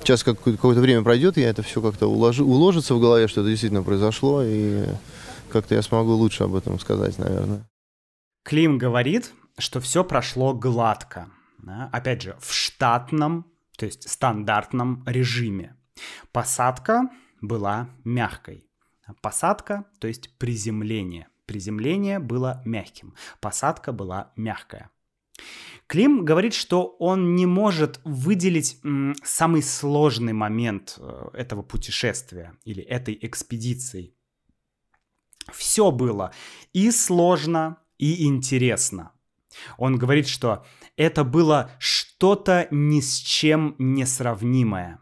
сейчас 0.00 0.24
как 0.24 0.40
какое-то 0.42 0.80
время 0.80 1.02
пройдет, 1.02 1.36
я 1.36 1.50
это 1.50 1.62
все 1.62 1.80
как-то 1.80 2.06
уложи, 2.06 2.42
уложится 2.42 2.94
в 2.94 3.00
голове, 3.00 3.28
что 3.28 3.42
это 3.42 3.50
действительно 3.50 3.82
произошло, 3.82 4.42
и 4.42 4.86
как-то 5.50 5.74
я 5.74 5.82
смогу 5.82 6.12
лучше 6.12 6.44
об 6.44 6.54
этом 6.54 6.78
сказать, 6.78 7.18
наверное. 7.18 7.68
Клим 8.44 8.78
говорит, 8.78 9.32
что 9.58 9.80
все 9.80 10.04
прошло 10.04 10.54
гладко. 10.54 11.28
Да? 11.58 11.90
Опять 11.92 12.22
же, 12.22 12.36
в 12.40 12.52
штатном, 12.52 13.46
то 13.76 13.84
есть 13.84 14.08
стандартном 14.08 15.04
режиме. 15.06 15.76
Посадка 16.32 17.10
была 17.40 17.88
мягкой. 18.04 18.64
Посадка, 19.20 19.84
то 20.00 20.08
есть 20.08 20.30
приземление. 20.38 21.28
Приземление 21.48 22.18
было 22.18 22.60
мягким. 22.66 23.14
Посадка 23.40 23.90
была 23.92 24.32
мягкая. 24.36 24.90
Клим 25.86 26.26
говорит, 26.26 26.52
что 26.52 26.84
он 26.98 27.36
не 27.36 27.46
может 27.46 28.02
выделить 28.04 28.78
самый 29.24 29.62
сложный 29.62 30.34
момент 30.34 30.98
э, 30.98 31.30
этого 31.32 31.62
путешествия 31.62 32.52
или 32.64 32.82
этой 32.82 33.18
экспедиции. 33.22 34.12
Все 35.50 35.90
было 35.90 36.34
и 36.74 36.90
сложно, 36.90 37.78
и 37.96 38.26
интересно. 38.26 39.12
Он 39.78 39.96
говорит, 39.96 40.28
что 40.28 40.66
это 40.98 41.24
было 41.24 41.70
что-то 41.78 42.68
ни 42.70 43.00
с 43.00 43.16
чем 43.16 43.74
не 43.78 44.04
сравнимое. 44.04 45.00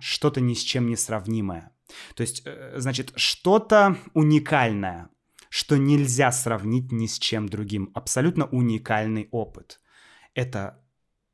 Что-то 0.00 0.42
ни 0.42 0.52
с 0.52 0.60
чем 0.60 0.88
не 0.88 0.96
сравнимое. 0.96 1.72
То 2.14 2.20
есть, 2.20 2.42
э, 2.44 2.74
значит, 2.76 3.12
что-то 3.16 3.96
уникальное, 4.12 5.08
что 5.50 5.76
нельзя 5.76 6.32
сравнить 6.32 6.92
ни 6.92 7.06
с 7.06 7.18
чем 7.18 7.48
другим. 7.48 7.90
Абсолютно 7.94 8.46
уникальный 8.46 9.28
опыт. 9.30 9.80
Это 10.34 10.84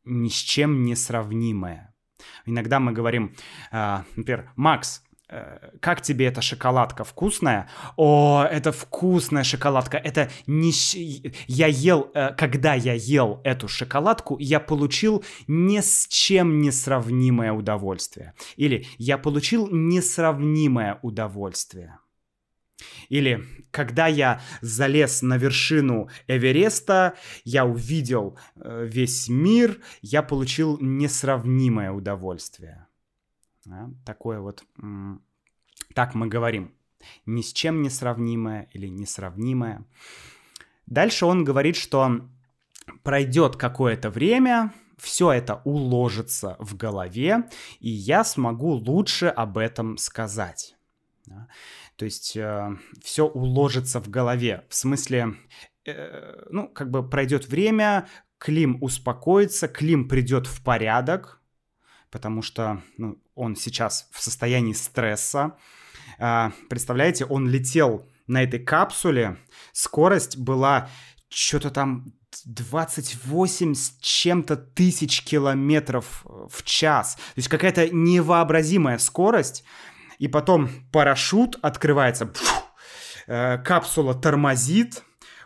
ни 0.05 0.29
с 0.29 0.37
чем 0.37 0.85
не 0.85 0.97
сравнимое. 0.97 1.95
Иногда 2.47 2.81
мы 2.81 2.93
говорим, 2.93 3.35
э, 3.73 4.03
например, 4.17 4.53
Макс, 4.57 5.03
Э, 5.35 5.71
как 5.81 6.03
тебе 6.03 6.27
эта 6.27 6.43
шоколадка 6.43 7.03
вкусная? 7.05 7.69
О, 7.97 8.45
это 8.45 8.73
вкусная 8.73 9.45
шоколадка. 9.45 9.97
Это 9.97 10.31
не... 10.47 10.73
Я 11.47 11.67
ел... 11.67 12.11
Э, 12.15 12.35
когда 12.35 12.75
я 12.75 12.95
ел 12.95 13.41
эту 13.45 13.69
шоколадку, 13.69 14.37
я 14.39 14.61
получил 14.61 15.25
ни 15.47 15.81
с 15.81 16.07
чем 16.09 16.61
не 16.61 16.71
сравнимое 16.71 17.53
удовольствие. 17.53 18.35
Или 18.57 18.87
я 18.99 19.19
получил 19.19 19.69
несравнимое 19.71 20.99
удовольствие. 21.03 21.99
Или 23.09 23.45
когда 23.71 24.07
я 24.07 24.41
залез 24.61 25.23
на 25.23 25.37
вершину 25.37 26.09
Эвереста, 26.27 27.15
я 27.45 27.67
увидел 27.67 28.39
э, 28.57 28.87
весь 28.91 29.29
мир, 29.29 29.81
я 30.03 30.23
получил 30.23 30.79
несравнимое 30.81 31.91
удовольствие. 31.91 32.87
Да? 33.65 33.91
Такое 34.05 34.41
вот, 34.41 34.65
так 35.95 36.15
мы 36.15 36.27
говорим, 36.27 36.75
ни 37.27 37.43
с 37.43 37.53
чем 37.53 37.83
не 37.83 37.91
сравнимое 37.91 38.69
или 38.73 38.89
несравнимое. 38.89 39.85
Дальше 40.87 41.27
он 41.27 41.45
говорит, 41.45 41.77
что 41.77 42.29
пройдет 43.03 43.57
какое-то 43.57 44.11
время, 44.11 44.73
все 44.99 45.33
это 45.33 45.61
уложится 45.65 46.57
в 46.59 46.77
голове, 46.77 47.49
и 47.81 47.91
я 47.91 48.25
смогу 48.25 48.73
лучше 48.73 49.27
об 49.27 49.59
этом 49.59 49.97
сказать. 49.99 50.77
То 51.97 52.05
есть 52.05 52.37
э, 52.37 52.77
все 53.03 53.27
уложится 53.27 54.01
в 54.01 54.09
голове. 54.09 54.65
В 54.69 54.75
смысле, 54.75 55.37
э, 55.87 56.47
ну, 56.51 56.69
как 56.69 56.91
бы 56.91 57.09
пройдет 57.09 57.49
время, 57.49 58.09
Клим 58.39 58.79
успокоится, 58.83 59.69
Клим 59.69 60.09
придет 60.09 60.47
в 60.47 60.63
порядок, 60.63 61.41
потому 62.11 62.43
что 62.43 62.83
ну, 62.99 63.19
он 63.35 63.57
сейчас 63.57 64.09
в 64.13 64.23
состоянии 64.23 64.73
стресса. 64.73 65.57
А, 66.19 66.53
представляете, 66.69 67.25
он 67.25 67.49
летел 67.49 68.07
на 68.27 68.43
этой 68.43 68.61
капсуле, 68.61 69.39
скорость 69.73 70.37
была 70.37 70.89
что-то 71.29 71.71
там 71.71 72.13
28 72.45 73.75
с 73.75 73.97
чем-то 74.01 74.57
тысяч 74.57 75.23
километров 75.23 76.25
э, 76.25 76.47
в 76.51 76.63
час. 76.65 77.15
То 77.15 77.37
есть 77.37 77.49
какая-то 77.49 77.89
невообразимая 77.89 78.99
скорость. 78.99 79.65
И 80.19 80.29
потом 80.29 80.69
парашют 80.93 81.59
открывается, 81.63 82.33
э, 83.27 83.59
капсула 83.59 84.15
тормозит, 84.15 85.03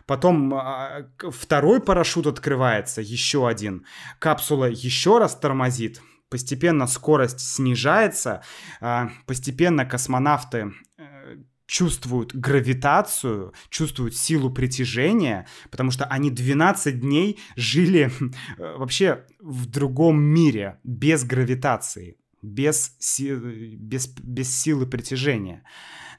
Потом 0.09 0.55
а, 0.55 1.05
второй 1.19 1.79
парашют 1.79 2.25
открывается, 2.25 2.99
еще 2.99 3.47
один. 3.47 3.85
Капсула 4.17 4.65
еще 4.65 5.19
раз 5.19 5.35
тормозит. 5.35 6.01
Постепенно 6.29 6.87
скорость 6.87 7.39
снижается, 7.41 8.41
а, 8.81 9.11
постепенно 9.27 9.85
космонавты 9.85 10.73
э, 10.97 11.37
чувствуют 11.67 12.33
гравитацию, 12.33 13.53
чувствуют 13.69 14.15
силу 14.17 14.51
притяжения, 14.51 15.45
потому 15.69 15.91
что 15.91 16.05
они 16.05 16.31
12 16.31 16.99
дней 16.99 17.39
жили 17.55 18.11
э, 18.57 18.75
вообще 18.77 19.25
в 19.39 19.67
другом 19.67 20.19
мире, 20.19 20.79
без 20.83 21.23
гравитации, 21.23 22.17
без, 22.41 22.95
си- 22.99 23.75
без, 23.75 24.07
без 24.07 24.61
силы 24.61 24.85
притяжения. 24.85 25.63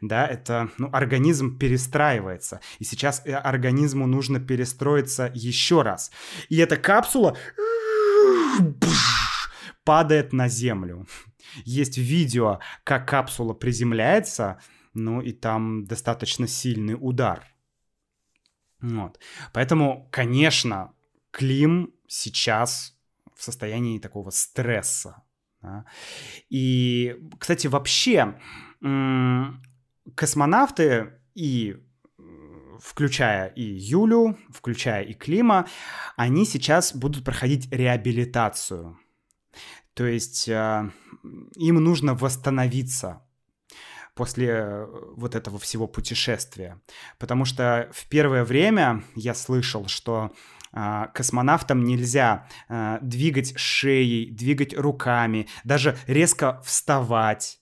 Да, 0.01 0.27
это, 0.27 0.71
ну, 0.79 0.89
организм 0.93 1.59
перестраивается. 1.59 2.61
И 2.79 2.85
сейчас 2.85 3.23
э, 3.27 3.35
организму 3.35 4.07
нужно 4.07 4.41
перестроиться 4.41 5.31
еще 5.35 5.83
раз. 5.83 6.11
И 6.49 6.57
эта 6.57 6.77
капсула 6.77 7.37
падает 9.85 10.33
на 10.33 10.49
землю. 10.49 11.07
Есть 11.65 11.99
видео, 11.99 12.61
как 12.85 13.09
капсула 13.09 13.53
приземляется, 13.55 14.61
ну 14.95 15.21
и 15.21 15.33
там 15.33 15.85
достаточно 15.85 16.47
сильный 16.47 16.97
удар. 16.99 17.45
Вот. 18.81 19.19
Поэтому, 19.53 20.09
конечно, 20.11 20.95
Клим 21.31 21.93
сейчас 22.09 22.97
в 23.37 23.43
состоянии 23.43 23.99
такого 23.99 24.31
стресса. 24.31 25.23
Да? 25.63 25.85
И, 26.49 27.17
кстати, 27.39 27.67
вообще 27.67 28.41
космонавты 30.15 31.13
и 31.35 31.77
включая 32.81 33.49
и 33.49 33.63
Юлю, 33.63 34.39
включая 34.51 35.03
и 35.03 35.13
Клима, 35.13 35.67
они 36.17 36.47
сейчас 36.47 36.95
будут 36.95 37.25
проходить 37.25 37.71
реабилитацию. 37.71 38.99
То 39.95 40.07
есть 40.07 40.49
э, 40.49 40.91
им 41.57 41.75
нужно 41.77 42.15
восстановиться 42.15 43.23
после 44.15 44.87
вот 45.17 45.35
этого 45.35 45.59
всего 45.59 45.87
путешествия. 45.87 46.81
Потому 47.19 47.45
что 47.45 47.89
в 47.93 48.07
первое 48.09 48.45
время 48.45 49.05
я 49.15 49.35
слышал, 49.35 49.87
что 49.89 50.33
космонавтам 50.73 51.85
нельзя 51.85 52.47
э, 52.69 52.99
двигать 53.03 53.59
шеей, 53.59 54.31
двигать 54.31 54.75
руками, 54.77 55.49
даже 55.65 55.97
резко 56.07 56.61
вставать. 56.65 57.61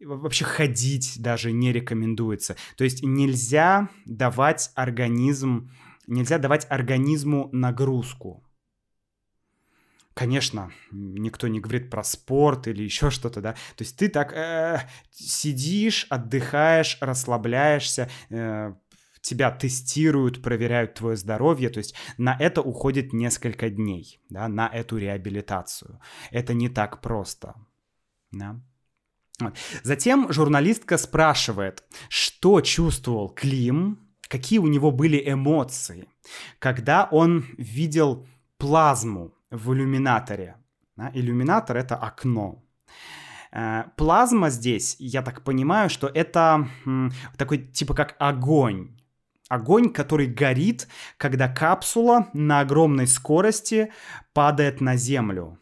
Вообще 0.00 0.44
ходить 0.44 1.14
даже 1.18 1.52
не 1.52 1.72
рекомендуется. 1.72 2.56
То 2.76 2.84
есть 2.84 3.02
нельзя 3.02 3.88
давать 4.04 4.70
организм, 4.74 5.70
нельзя 6.06 6.38
давать 6.38 6.66
организму 6.68 7.48
нагрузку. 7.52 8.44
Конечно, 10.14 10.70
никто 10.92 11.48
не 11.48 11.58
говорит 11.58 11.90
про 11.90 12.04
спорт 12.04 12.68
или 12.68 12.84
еще 12.84 13.10
что-то, 13.10 13.40
да. 13.40 13.52
То 13.74 13.82
есть 13.82 13.96
ты 13.96 14.08
так 14.08 14.32
э, 14.32 14.78
сидишь, 15.10 16.06
отдыхаешь, 16.08 16.98
расслабляешься, 17.00 18.08
э, 18.30 18.74
тебя 19.24 19.50
тестируют, 19.50 20.42
проверяют 20.42 20.94
твое 20.94 21.16
здоровье, 21.16 21.70
то 21.70 21.78
есть 21.78 21.94
на 22.18 22.36
это 22.38 22.60
уходит 22.60 23.12
несколько 23.12 23.70
дней, 23.70 24.20
да, 24.28 24.48
на 24.48 24.68
эту 24.68 24.98
реабилитацию. 24.98 25.98
Это 26.30 26.52
не 26.52 26.68
так 26.68 27.00
просто, 27.00 27.54
да. 28.30 28.60
Затем 29.82 30.32
журналистка 30.32 30.98
спрашивает, 30.98 31.82
что 32.08 32.60
чувствовал 32.60 33.30
Клим, 33.30 33.98
какие 34.28 34.58
у 34.58 34.68
него 34.68 34.90
были 34.90 35.20
эмоции, 35.26 36.06
когда 36.58 37.08
он 37.10 37.44
видел 37.56 38.26
плазму 38.58 39.32
в 39.50 39.72
иллюминаторе. 39.72 40.56
Да? 40.96 41.10
Иллюминатор— 41.14 41.76
это 41.78 41.96
окно. 41.96 42.62
Э, 43.52 43.84
плазма 43.96 44.50
здесь, 44.50 44.96
я 44.98 45.22
так 45.22 45.42
понимаю, 45.42 45.88
что 45.88 46.08
это 46.08 46.68
такой 47.36 47.58
типа 47.58 47.94
как 47.94 48.16
огонь. 48.18 48.90
Огонь, 49.48 49.92
который 49.92 50.26
горит, 50.26 50.88
когда 51.18 51.48
капсула 51.48 52.28
на 52.32 52.60
огромной 52.60 53.06
скорости 53.06 53.92
падает 54.32 54.80
на 54.80 54.96
Землю. 54.96 55.58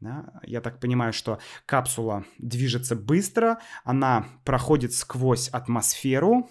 Да? 0.00 0.40
Я 0.44 0.60
так 0.60 0.78
понимаю, 0.78 1.12
что 1.12 1.38
капсула 1.64 2.24
движется 2.38 2.94
быстро, 2.94 3.58
она 3.82 4.26
проходит 4.44 4.92
сквозь 4.92 5.48
атмосферу, 5.48 6.50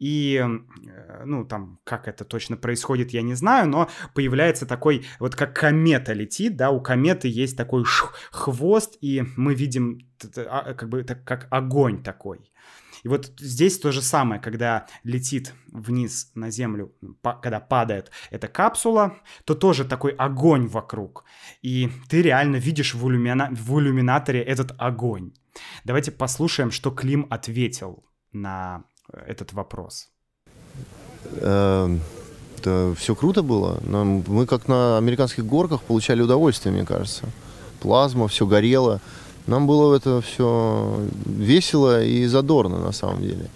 и, 0.00 0.44
э, 0.44 1.24
ну, 1.24 1.44
там, 1.44 1.78
как 1.84 2.08
это 2.08 2.24
точно 2.24 2.56
происходит, 2.56 3.12
я 3.12 3.22
не 3.22 3.34
знаю, 3.34 3.68
но 3.68 3.88
появляется 4.14 4.66
такой, 4.66 5.06
вот 5.20 5.36
как 5.36 5.54
комета 5.54 6.12
летит, 6.14 6.56
да, 6.56 6.70
у 6.70 6.80
кометы 6.80 7.28
есть 7.28 7.56
такой 7.56 7.84
хвост, 8.32 8.96
и 9.00 9.22
мы 9.36 9.54
видим 9.54 10.00
а, 10.36 10.74
как 10.74 10.88
бы 10.88 11.04
как 11.04 11.46
огонь 11.50 12.02
такой. 12.02 12.50
И 13.02 13.08
вот 13.08 13.32
здесь 13.38 13.78
то 13.78 13.92
же 13.92 14.02
самое, 14.02 14.40
когда 14.40 14.86
летит 15.04 15.54
вниз 15.72 16.30
на 16.34 16.50
Землю, 16.50 16.92
когда 17.42 17.60
падает 17.60 18.10
эта 18.30 18.48
капсула, 18.48 19.16
то 19.44 19.54
тоже 19.54 19.84
такой 19.84 20.12
огонь 20.12 20.66
вокруг. 20.66 21.24
И 21.62 21.90
ты 22.08 22.22
реально 22.22 22.56
видишь 22.56 22.94
в, 22.94 23.08
иллюмина... 23.08 23.48
в 23.52 23.78
иллюминаторе 23.78 24.42
этот 24.42 24.74
огонь. 24.78 25.32
Давайте 25.84 26.10
послушаем, 26.10 26.70
что 26.70 26.90
Клим 26.90 27.26
ответил 27.30 28.04
на 28.32 28.84
э, 29.12 29.18
этот 29.26 29.52
вопрос. 29.52 30.10
Эм, 31.36 32.00
это 32.58 32.94
все 32.96 33.14
круто 33.14 33.42
было. 33.42 33.80
Мы 33.82 34.46
как 34.46 34.68
на 34.68 34.98
американских 34.98 35.46
горках 35.46 35.82
получали 35.82 36.22
удовольствие, 36.22 36.74
мне 36.74 36.84
кажется. 36.84 37.24
Плазма, 37.80 38.28
все 38.28 38.46
горело. 38.46 39.00
Нам 39.50 39.66
было 39.66 39.96
это 39.96 40.20
все 40.20 41.00
весело 41.26 42.04
и 42.04 42.24
задорно 42.26 42.78
на 42.78 42.92
самом 42.92 43.20
деле. 43.20 43.50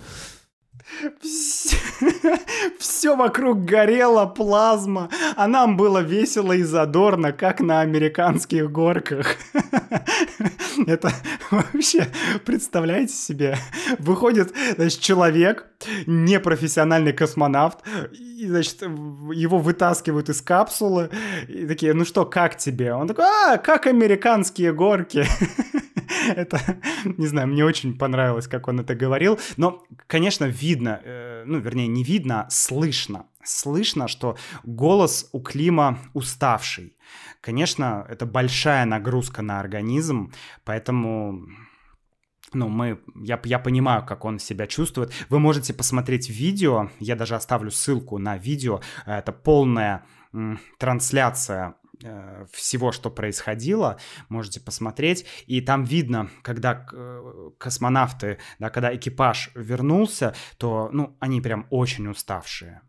Все 2.79 3.17
вокруг 3.17 3.65
горело, 3.65 4.27
плазма, 4.27 5.09
а 5.37 5.47
нам 5.47 5.77
было 5.77 6.01
весело 6.01 6.53
и 6.53 6.63
задорно, 6.63 7.33
как 7.33 7.61
на 7.61 7.81
американских 7.81 8.71
горках. 8.73 9.37
Это 10.87 11.13
вообще, 11.51 12.09
представляете 12.45 13.15
себе, 13.15 13.57
выходит, 13.99 14.53
значит, 14.77 15.01
человек, 15.01 15.67
непрофессиональный 16.07 17.13
космонавт, 17.13 17.81
и, 18.13 18.47
значит, 18.49 18.83
его 18.83 19.59
вытаскивают 19.59 20.29
из 20.29 20.41
капсулы, 20.43 21.11
и 21.49 21.67
такие, 21.67 21.95
ну 21.95 22.05
что, 22.05 22.25
как 22.25 22.57
тебе? 22.57 22.95
Он 22.95 23.07
такой, 23.07 23.25
а, 23.25 23.59
как 23.59 23.87
американские 23.87 24.73
горки. 24.73 25.27
Это, 26.37 26.61
не 27.05 27.27
знаю, 27.27 27.49
мне 27.49 27.65
очень 27.65 27.97
понравилось, 27.97 28.49
как 28.49 28.69
он 28.69 28.81
это 28.81 28.95
говорил. 28.95 29.39
Но, 29.57 29.85
конечно, 30.07 30.45
видно, 30.45 31.01
э, 31.05 31.45
ну, 31.47 31.59
вернее, 31.59 31.87
не 31.87 32.05
видно, 32.05 32.43
а 32.43 32.51
слышно. 32.51 33.27
Слышно, 33.43 34.09
что 34.09 34.37
голос 34.65 35.29
у 35.33 35.41
Клима 35.41 35.99
уставший. 36.15 36.97
Конечно, 37.41 38.07
это 38.09 38.27
большая 38.27 38.87
нагрузка 38.87 39.43
на 39.43 39.61
организм, 39.61 40.33
поэтому 40.65 41.47
ну, 42.55 42.69
мы, 42.69 43.01
я, 43.17 43.39
я 43.45 43.59
понимаю, 43.59 44.07
как 44.07 44.25
он 44.25 44.39
себя 44.39 44.67
чувствует. 44.67 45.13
Вы 45.29 45.41
можете 45.41 45.75
посмотреть 45.75 46.31
видео, 46.31 46.91
я 47.01 47.17
даже 47.17 47.35
оставлю 47.35 47.71
ссылку 47.71 48.19
на 48.19 48.39
видео, 48.39 48.81
это 49.05 49.33
полная 49.33 50.07
м, 50.33 50.59
трансляция 50.79 51.75
Э, 51.84 51.84
всего, 52.53 52.93
что 52.93 53.11
происходило, 53.11 53.99
можете 54.29 54.61
посмотреть. 54.61 55.27
И 55.47 55.61
там 55.61 55.85
видно, 55.85 56.31
когда 56.43 56.87
э, 56.93 57.51
космонавты, 57.59 58.39
да, 58.59 58.71
когда 58.71 58.95
экипаж 58.95 59.51
вернулся, 59.55 60.35
то, 60.59 60.91
ну, 60.93 61.17
они 61.21 61.41
прям 61.41 61.67
очень 61.71 62.09
уставшие. 62.09 62.83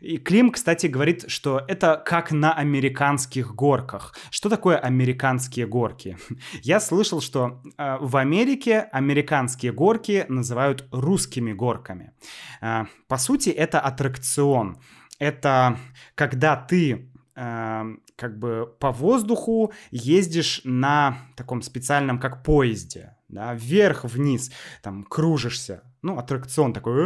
И 0.00 0.16
Клим, 0.18 0.50
кстати, 0.50 0.86
говорит, 0.86 1.24
что 1.28 1.62
это 1.68 2.02
как 2.04 2.32
на 2.32 2.52
американских 2.52 3.54
горках. 3.54 4.16
Что 4.30 4.48
такое 4.48 4.78
американские 4.78 5.66
горки? 5.66 6.16
Я 6.62 6.80
слышал, 6.80 7.20
что 7.20 7.62
э, 7.76 7.96
в 8.00 8.16
Америке 8.16 8.88
американские 8.92 9.72
горки 9.72 10.24
называют 10.28 10.86
русскими 10.92 11.52
горками. 11.52 12.12
Э, 12.60 12.84
по 13.08 13.18
сути, 13.18 13.50
это 13.50 13.80
аттракцион. 13.80 14.78
Это 15.18 15.78
когда 16.14 16.56
ты 16.56 17.10
как 17.38 18.38
бы 18.38 18.74
по 18.80 18.90
воздуху 18.90 19.72
ездишь 19.92 20.60
на 20.64 21.18
таком 21.36 21.62
специальном, 21.62 22.18
как 22.18 22.42
поезде, 22.42 23.16
да, 23.28 23.54
вверх-вниз, 23.54 24.50
там, 24.82 25.04
кружишься. 25.04 25.82
Ну, 26.02 26.18
аттракцион 26.18 26.72
такой. 26.72 26.96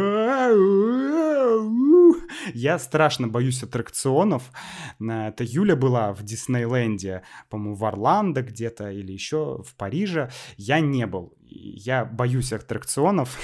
Я 2.53 2.79
страшно 2.79 3.27
боюсь 3.27 3.61
аттракционов. 3.61 4.51
Это 4.99 5.43
Юля 5.43 5.75
была 5.75 6.13
в 6.13 6.23
Диснейленде, 6.23 7.21
по-моему, 7.49 7.75
в 7.75 7.85
Орландо 7.85 8.41
где-то 8.41 8.91
или 8.91 9.11
еще 9.11 9.61
в 9.63 9.75
Париже. 9.75 10.31
Я 10.57 10.79
не 10.79 11.05
был. 11.05 11.33
Я 11.45 12.05
боюсь 12.05 12.53
аттракционов. 12.53 13.37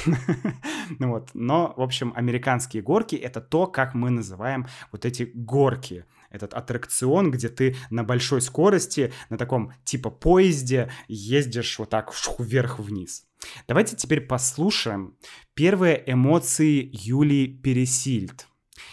вот. 1.00 1.30
Но, 1.34 1.74
в 1.78 1.82
общем, 1.82 2.14
американские 2.16 2.82
горки— 2.82 3.16
это 3.18 3.42
то, 3.42 3.68
как 3.68 3.94
мы 3.94 4.10
называем 4.10 4.68
вот 4.92 5.06
эти 5.06 5.30
горки— 5.34 6.06
этот 6.30 6.54
аттракцион, 6.54 7.32
где 7.32 7.50
ты 7.50 7.76
на 7.90 8.04
большой 8.04 8.42
скорости, 8.42 9.14
на 9.30 9.38
таком 9.38 9.74
типа 9.84 10.10
поезде 10.10 10.92
ездишь 11.08 11.80
вот 11.80 11.90
так 11.90 12.14
вверх-вниз. 12.38 13.26
Давайте 13.68 13.96
теперь 13.96 14.22
послушаем 14.22 15.16
первые 15.54 16.04
эмоции 16.06 16.90
Юлии 16.92 17.48
Пересильд. 17.48 18.48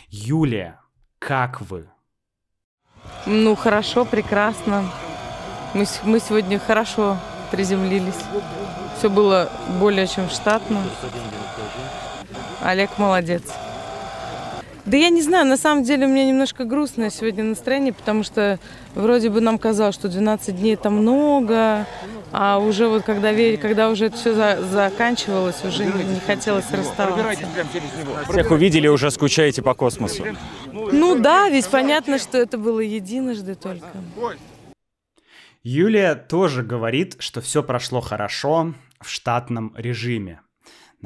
Юлия, 0.09 0.81
как 1.19 1.61
вы? 1.61 1.89
Ну, 3.27 3.55
хорошо, 3.55 4.05
прекрасно. 4.05 4.91
Мы, 5.75 5.85
мы 6.05 6.21
сегодня 6.21 6.59
хорошо 6.59 7.19
приземлились. 7.51 8.15
Все 8.99 9.11
было 9.11 9.51
более 9.79 10.07
чем 10.07 10.29
штатно. 10.31 10.83
Олег 12.63 12.99
молодец. 12.99 13.43
Да 14.87 14.97
я 14.97 15.09
не 15.11 15.21
знаю, 15.21 15.47
на 15.47 15.57
самом 15.57 15.83
деле 15.83 16.07
у 16.07 16.09
меня 16.09 16.25
немножко 16.25 16.65
грустное 16.65 17.11
сегодня 17.11 17.43
настроение, 17.43 17.93
потому 17.93 18.23
что 18.23 18.61
вроде 18.95 19.31
бы 19.31 19.41
нам 19.41 19.59
казалось, 19.59 19.97
что 19.97 20.09
12 20.09 20.57
дней 20.57 20.75
это 20.75 20.91
много, 20.91 21.87
а 22.31 22.59
уже 22.59 22.87
вот 22.87 23.03
когда, 23.03 23.33
когда 23.57 23.91
уже 23.91 24.07
это 24.07 24.17
все 24.17 24.33
за, 24.33 24.63
заканчивалось, 24.63 25.65
уже 25.65 25.87
не, 25.87 26.05
не 26.05 26.21
хотелось 26.21 26.71
расставаться. 26.71 27.47
Всех 28.31 28.51
увидели, 28.53 28.87
уже 28.87 29.11
скучаете 29.11 29.61
по 29.61 29.75
космосу. 29.75 30.25
Ну 30.73 31.19
да, 31.19 31.49
ведь 31.49 31.67
понятно, 31.67 32.21
что 32.21 32.39
это 32.39 32.57
было 32.57 32.79
единожды 32.79 33.57
только. 33.57 33.89
Юлия 35.65 36.15
тоже 36.15 36.63
говорит, 36.63 37.17
что 37.19 37.41
все 37.41 37.65
прошло 37.65 38.01
хорошо 38.01 38.75
в 39.01 39.11
штатном 39.11 39.75
режиме. 39.77 40.41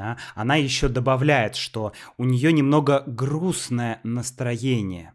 Да? 0.00 0.16
Она 0.34 0.56
еще 0.56 0.88
добавляет, 0.88 1.56
что 1.56 1.92
у 2.16 2.24
нее 2.24 2.54
немного 2.54 3.04
грустное 3.06 4.00
настроение, 4.02 5.12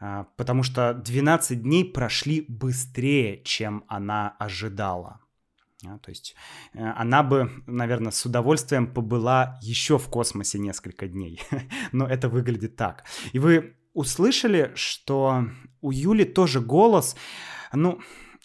а, 0.00 0.24
потому 0.38 0.62
что 0.62 0.94
12 0.94 1.62
дней 1.62 1.84
прошли 1.84 2.46
быстрее, 2.48 3.42
чем 3.44 3.84
она 3.88 4.34
ожидала. 4.38 5.20
Да, 5.82 5.98
то 5.98 6.08
есть 6.08 6.34
э, 6.72 6.82
она 6.82 7.22
бы, 7.22 7.50
наверное, 7.66 8.10
с 8.10 8.24
удовольствием 8.24 8.86
побыла 8.86 9.58
еще 9.60 9.98
в 9.98 10.08
космосе 10.08 10.58
несколько 10.58 11.08
дней, 11.08 11.38
но 11.92 12.06
это 12.06 12.30
выглядит 12.30 12.74
так. 12.76 13.04
И 13.34 13.38
вы 13.38 13.76
услышали, 13.92 14.72
что 14.74 15.44
у 15.82 15.90
Юли 15.90 16.24
тоже 16.24 16.62
голос, 16.62 17.16
ну, 17.74 18.00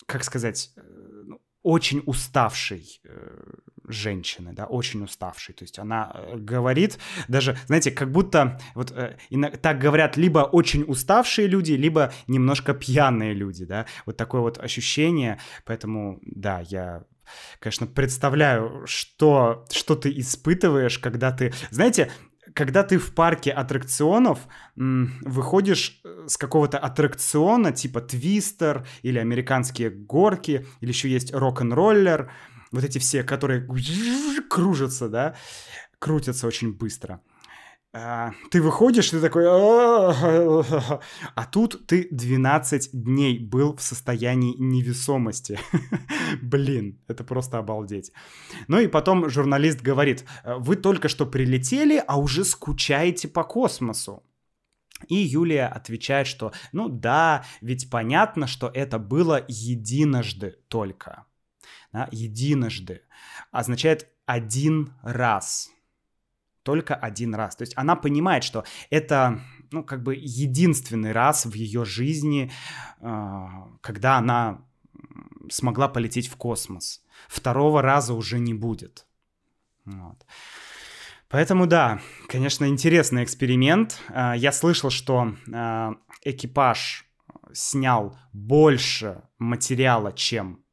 как 0.05 0.25
сказать, 0.25 0.73
э, 0.75 0.81
ну, 1.27 1.39
очень 1.63 2.03
уставший 2.05 2.99
э, 3.05 3.53
женщины, 3.87 4.53
да, 4.53 4.65
очень 4.65 5.03
уставшей. 5.03 5.55
То 5.55 5.63
есть 5.63 5.79
она 5.79 6.11
э, 6.13 6.37
говорит 6.37 6.99
даже, 7.27 7.57
знаете, 7.67 7.91
как 7.91 8.11
будто 8.11 8.59
вот 8.75 8.91
э, 8.91 9.17
так 9.61 9.79
говорят 9.79 10.17
либо 10.17 10.39
очень 10.39 10.83
уставшие 10.87 11.47
люди, 11.47 11.73
либо 11.73 12.13
немножко 12.27 12.73
пьяные 12.73 13.33
люди, 13.33 13.65
да. 13.65 13.85
Вот 14.05 14.17
такое 14.17 14.41
вот 14.41 14.57
ощущение. 14.57 15.39
Поэтому, 15.65 16.19
да, 16.21 16.61
я 16.61 17.03
конечно, 17.59 17.87
представляю, 17.87 18.83
что, 18.85 19.65
что 19.71 19.95
ты 19.95 20.17
испытываешь, 20.17 20.97
когда 20.99 21.31
ты... 21.31 21.53
Знаете, 21.71 22.09
когда 22.53 22.83
ты 22.83 22.97
в 22.97 23.13
парке 23.13 23.51
аттракционов 23.51 24.39
м, 24.77 25.19
выходишь 25.21 25.99
э, 26.03 26.25
с 26.27 26.37
какого-то 26.37 26.79
аттракциона, 26.79 27.71
типа 27.71 28.01
Твистер 28.01 28.87
или 29.01 29.19
американские 29.19 29.89
горки, 29.89 30.65
или 30.81 30.89
еще 30.89 31.09
есть 31.09 31.33
рок-н-роллер, 31.33 32.31
вот 32.77 32.83
эти 32.83 32.99
все, 32.99 33.23
которые 33.23 33.67
кружатся, 34.49 35.09
да, 35.09 35.35
крутятся 35.97 36.45
очень 36.45 36.73
быстро. 36.73 37.21
а, 37.91 38.33
ты 38.51 38.61
выходишь, 38.61 39.09
ты 39.09 39.19
такой... 39.19 39.45
А 39.47 41.45
тут 41.51 41.87
ты 41.87 42.07
12 42.11 42.89
дней 42.93 43.39
был 43.39 43.75
в 43.75 43.81
состоянии 43.81 44.55
невесомости. 44.59 45.59
Блин, 46.43 46.99
это 47.07 47.23
просто 47.23 47.57
обалдеть. 47.57 48.11
Ну 48.67 48.79
и 48.79 48.85
потом 48.87 49.27
журналист 49.27 49.81
говорит, 49.81 50.25
вы 50.45 50.75
только 50.75 51.09
что 51.09 51.25
прилетели, 51.25 52.03
а 52.07 52.19
уже 52.19 52.45
скучаете 52.45 53.27
по 53.27 53.43
космосу. 53.43 54.21
И 55.07 55.15
Юлия 55.15 55.65
отвечает, 55.65 56.27
что 56.27 56.51
ну 56.71 56.89
да, 56.89 57.43
ведь 57.61 57.89
понятно, 57.89 58.45
что 58.45 58.69
это 58.71 58.99
было 58.99 59.43
единожды 59.47 60.57
только. 60.67 61.25
Да, 61.91 62.07
единожды 62.11 63.01
означает 63.51 64.09
один 64.25 64.93
раз. 65.03 65.71
Только 66.63 66.95
один 66.95 67.33
раз. 67.33 67.55
То 67.55 67.63
есть 67.63 67.73
она 67.77 67.95
понимает, 67.95 68.43
что 68.43 68.65
это 68.89 69.41
ну, 69.71 69.83
как 69.83 70.03
бы 70.03 70.15
единственный 70.15 71.11
раз 71.11 71.45
в 71.45 71.53
ее 71.53 71.85
жизни, 71.85 72.51
а, 72.99 73.69
когда 73.81 74.17
она 74.17 74.61
смогла 75.49 75.87
полететь 75.87 76.27
в 76.27 76.35
космос. 76.35 77.03
Второго 77.27 77.81
раза 77.81 78.13
уже 78.13 78.39
не 78.39 78.53
будет. 78.53 79.05
Вот. 79.85 80.25
Поэтому 81.29 81.67
да, 81.67 81.99
конечно, 82.27 82.65
интересный 82.65 83.23
эксперимент. 83.23 84.01
А, 84.09 84.35
я 84.35 84.51
слышал, 84.51 84.89
что 84.89 85.35
а, 85.53 85.95
экипаж 86.23 87.05
снял 87.53 88.17
больше 88.33 89.23
материала, 89.37 90.11
чем 90.13 90.63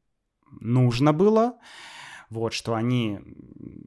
нужно 0.59 1.13
было. 1.13 1.57
Вот, 2.29 2.53
что 2.53 2.73
они 2.73 3.19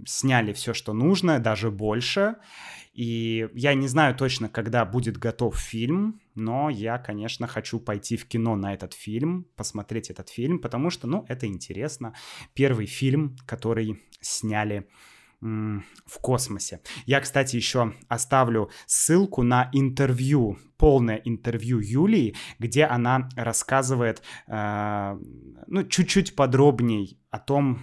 сняли 0.06 0.52
все, 0.52 0.72
что 0.72 0.92
нужно, 0.92 1.38
даже 1.40 1.70
больше. 1.70 2.36
И 2.94 3.48
я 3.54 3.74
не 3.74 3.86
знаю 3.86 4.14
точно, 4.14 4.48
когда 4.48 4.84
будет 4.84 5.18
готов 5.18 5.56
фильм, 5.56 6.20
но 6.34 6.68
я, 6.70 6.98
конечно, 6.98 7.46
хочу 7.46 7.78
пойти 7.78 8.16
в 8.16 8.26
кино 8.26 8.56
на 8.56 8.74
этот 8.74 8.92
фильм, 8.92 9.46
посмотреть 9.54 10.10
этот 10.10 10.28
фильм, 10.30 10.58
потому 10.58 10.90
что, 10.90 11.06
ну, 11.06 11.24
это 11.28 11.46
интересно. 11.46 12.14
Первый 12.54 12.86
фильм, 12.86 13.36
который 13.46 14.02
сняли 14.20 14.88
в 15.40 16.18
космосе. 16.20 16.80
Я, 17.06 17.20
кстати, 17.20 17.56
еще 17.56 17.94
оставлю 18.08 18.70
ссылку 18.86 19.42
на 19.42 19.70
интервью, 19.72 20.58
полное 20.76 21.16
интервью 21.24 21.78
Юлии, 21.78 22.34
где 22.58 22.84
она 22.84 23.28
рассказывает, 23.36 24.22
э, 24.48 25.18
ну, 25.66 25.84
чуть-чуть 25.84 26.34
подробней 26.34 27.20
о 27.30 27.38
том, 27.38 27.78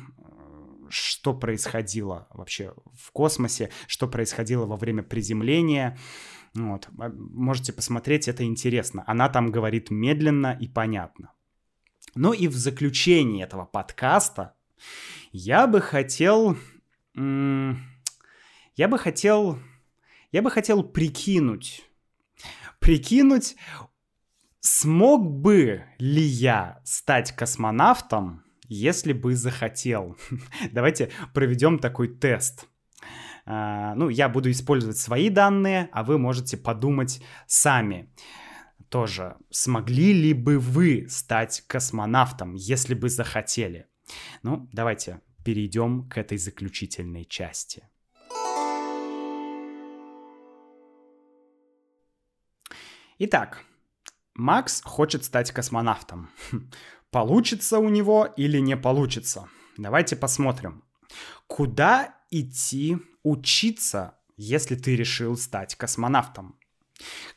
что 0.89 1.34
происходило 1.34 2.28
вообще 2.32 2.74
в 2.94 3.12
космосе, 3.12 3.70
что 3.88 4.08
происходило 4.08 4.65
во 4.65 4.78
время 4.78 5.04
приземления. 5.04 5.98
Вот. 6.54 6.89
Можете 6.91 7.74
посмотреть, 7.74 8.28
это 8.28 8.44
интересно. 8.44 9.04
Она 9.08 9.30
там 9.30 9.52
говорит 9.52 9.91
медленно 9.91 10.58
и 10.60 10.68
понятно. 10.68 11.32
Ну 12.15 12.34
и 12.34 12.48
в 12.48 12.56
заключении 12.56 13.44
этого 13.44 13.65
подкаста 13.65 14.56
я 15.32 15.68
бы 15.68 15.82
хотел 15.82 16.58
я 17.15 18.88
бы 18.88 18.97
хотел... 18.97 19.60
Я 20.32 20.41
бы 20.41 20.51
хотел 20.51 20.84
прикинуть. 20.84 21.84
Прикинуть, 22.80 23.56
смог 24.60 25.25
бы 25.25 25.86
ли 25.97 26.21
я 26.21 26.82
стать 26.84 27.32
космонавтом, 27.32 28.43
если 28.67 29.13
бы 29.13 29.36
захотел. 29.36 30.17
Давайте 30.71 31.12
проведем 31.34 31.80
такой 31.80 32.10
тест. 32.10 32.67
Uh, 33.47 33.93
ну, 33.95 34.10
я 34.10 34.28
буду 34.28 34.49
использовать 34.49 34.97
свои 34.97 35.30
данные, 35.30 35.89
а 35.91 36.04
вы 36.04 36.17
можете 36.17 36.58
подумать 36.58 37.21
сами. 37.45 38.12
Тоже, 38.89 39.36
смогли 39.51 40.13
ли 40.13 40.34
бы 40.34 40.58
вы 40.58 41.08
стать 41.10 41.63
космонавтом, 41.67 42.56
если 42.56 42.95
бы 42.95 43.08
захотели? 43.08 43.88
Ну, 44.41 44.67
давайте 44.73 45.21
перейдем 45.45 46.10
к 46.10 46.17
этой 46.17 46.38
заключительной 46.38 47.23
части. 47.23 47.88
Итак, 53.19 53.63
Макс 54.34 54.81
хочет 54.84 55.23
стать 55.23 55.51
космонавтом. 55.51 56.31
Получится 57.12 57.79
у 57.79 57.88
него 57.88 58.25
или 58.36 58.60
не 58.60 58.75
получится? 58.75 59.47
Давайте 59.77 60.17
посмотрим. 60.17 60.84
Куда 61.47 62.15
идти 62.31 62.97
учиться, 63.23 64.17
если 64.36 64.75
ты 64.75 64.97
решил 64.97 65.38
стать 65.38 65.75
космонавтом? 65.75 66.60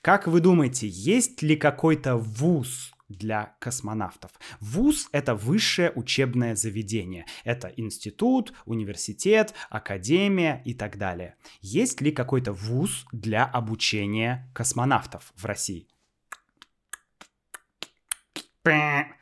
Как 0.01 0.27
вы 0.27 0.41
думаете, 0.41 0.89
есть 0.89 1.43
ли 1.43 1.57
какой-то 1.57 2.17
вуз, 2.17 2.93
для 3.09 3.57
космонавтов. 3.59 4.33
ВУЗ— 4.61 5.09
это 5.13 5.35
высшее 5.35 5.93
учебное 5.95 6.55
заведение. 6.55 7.27
Это 7.45 7.73
институт, 7.77 8.53
университет, 8.67 9.55
академия 9.71 10.63
и 10.65 10.75
так 10.75 10.99
далее. 10.99 11.37
Есть 11.61 12.01
ли 12.01 12.13
какой-то 12.13 12.53
ВУЗ 12.53 13.07
для 13.13 13.45
обучения 13.45 14.51
космонавтов 14.55 15.33
в 15.35 15.45
России? 15.45 15.89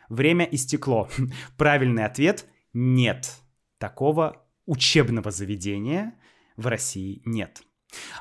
Время 0.09 0.44
истекло. 0.44 1.09
Правильный 1.57 2.05
ответ— 2.05 2.46
нет. 2.72 3.37
Такого 3.79 4.44
учебного 4.66 5.31
заведения 5.31 6.14
в 6.57 6.66
России 6.66 7.22
нет. 7.25 7.62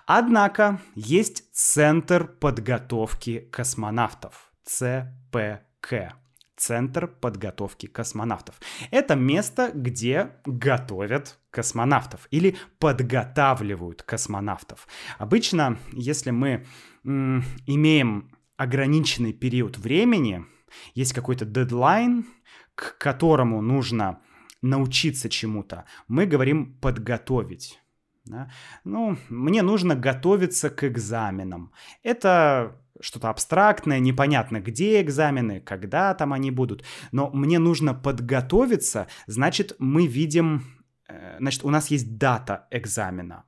Однако 0.05 0.81
есть 0.93 1.51
Центр 1.53 2.27
подготовки 2.27 3.39
космонавтов. 3.51 4.44
ЦПК. 4.65 6.15
Центр 6.57 7.07
подготовки 7.07 7.85
космонавтов. 7.85 8.59
Это 8.89 9.15
место, 9.15 9.71
где 9.73 10.31
готовят 10.45 11.37
космонавтов 11.51 12.27
или 12.31 12.55
подготавливают 12.79 14.03
космонавтов. 14.03 14.87
Обычно, 15.17 15.77
если 15.91 16.31
мы 16.31 16.65
м, 17.03 17.43
имеем 17.67 18.31
ограниченный 18.55 19.33
период 19.33 19.77
времени, 19.77 20.45
есть 20.93 21.13
какой-то 21.13 21.45
дедлайн, 21.45 22.25
к 22.73 22.97
которому 22.97 23.61
нужно 23.61 24.21
научиться 24.61 25.29
чему-то, 25.29 25.85
мы 26.07 26.25
говорим 26.25 26.77
подготовить. 26.79 27.79
Да? 28.25 28.49
Ну, 28.83 29.17
мне 29.29 29.61
нужно 29.61 29.95
готовиться 29.95 30.69
к 30.69 30.83
экзаменам. 30.83 31.71
Это 32.01 32.81
что-то 33.01 33.29
абстрактное, 33.29 33.99
непонятно, 33.99 34.59
где 34.59 35.01
экзамены, 35.01 35.59
когда 35.59 36.13
там 36.13 36.33
они 36.33 36.51
будут. 36.51 36.83
Но 37.11 37.29
мне 37.31 37.59
нужно 37.59 37.93
подготовиться, 37.93 39.07
значит, 39.27 39.75
мы 39.79 40.07
видим, 40.07 40.63
э, 41.07 41.37
значит, 41.39 41.63
у 41.63 41.69
нас 41.69 41.91
есть 41.91 42.17
дата 42.17 42.67
экзамена. 42.71 43.43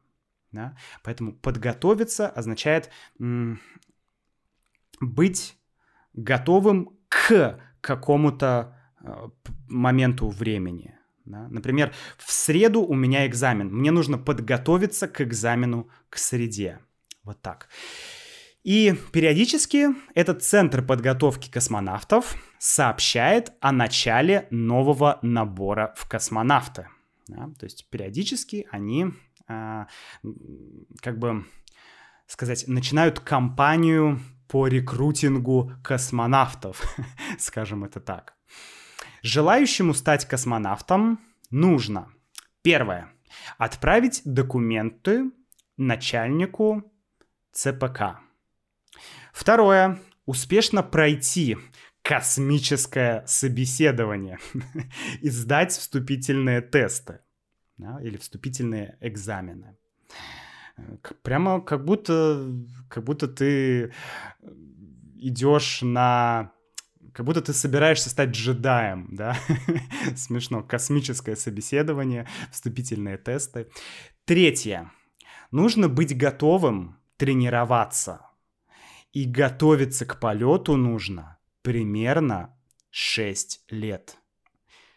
Да? 0.52 0.76
Поэтому 1.04 1.34
подготовиться 1.34 2.30
означает 2.30 2.90
быть 5.00 5.58
готовым 6.14 6.98
к 7.10 7.60
какому-то 7.82 8.76
э, 9.02 9.30
моменту 9.68 10.30
времени. 10.30 10.98
Да? 11.26 11.48
Например, 11.50 11.94
в 12.18 12.32
среду 12.32 12.82
у 12.82 12.96
меня 12.96 13.28
экзамен. 13.28 13.70
Мне 13.74 13.92
нужно 13.92 14.18
подготовиться 14.18 15.08
к 15.08 15.22
экзамену 15.22 15.90
к 16.10 16.18
среде. 16.18 16.80
Вот 17.24 17.42
так. 17.42 17.70
И 18.68 18.94
периодически 19.14 19.96
этот 20.14 20.44
центр 20.44 20.86
подготовки 20.86 21.50
космонавтов 21.50 22.36
сообщает 22.60 23.54
о 23.62 23.72
начале 23.72 24.46
нового 24.52 25.20
набора 25.22 25.94
в 25.96 26.06
космонавты. 26.10 26.90
Да? 27.30 27.50
То 27.58 27.64
есть 27.64 27.90
периодически 27.90 28.68
они, 28.70 29.14
а, 29.48 29.88
как 31.00 31.18
бы 31.18 31.46
сказать, 32.26 32.66
начинают 32.68 33.22
кампанию 33.22 34.20
по 34.50 34.68
рекрутингу 34.68 35.72
космонавтов, 35.82 36.84
скажем 37.40 37.86
это 37.86 38.02
так. 38.02 38.34
Желающему 39.22 39.94
стать 39.94 40.26
космонавтом 40.26 41.22
нужно, 41.52 42.10
первое, 42.64 43.14
отправить 43.58 44.24
документы 44.26 45.32
начальнику 45.78 46.92
ЦПК. 47.54 48.27
Второе. 49.38 50.00
Успешно 50.26 50.82
пройти 50.82 51.58
космическое 52.02 53.24
собеседование 53.28 54.40
и 55.22 55.30
сдать 55.30 55.74
вступительные 55.74 56.60
тесты 56.62 57.20
да, 57.78 58.02
или 58.02 58.18
вступительные 58.18 58.98
экзамены. 59.00 59.78
Прямо 61.22 61.62
как 61.62 61.86
будто, 61.86 62.52
как 62.90 63.04
будто 63.04 63.28
ты 63.28 63.94
идешь 65.16 65.84
на 65.84 66.52
как 67.14 67.24
будто 67.24 67.42
ты 67.42 67.54
собираешься 67.54 68.10
стать 68.10 68.30
джедаем, 68.30 69.16
да? 69.16 69.38
Смешно. 70.16 70.64
Космическое 70.64 71.36
собеседование, 71.36 72.28
вступительные 72.52 73.20
тесты. 73.20 73.70
Третье. 74.26 74.92
Нужно 75.52 75.90
быть 75.90 76.18
готовым 76.18 76.98
тренироваться. 77.18 78.28
И 79.18 79.26
готовиться 79.26 80.06
к 80.06 80.20
полету 80.20 80.76
нужно 80.76 81.40
примерно 81.64 82.56
6 82.92 83.64
лет. 83.70 84.16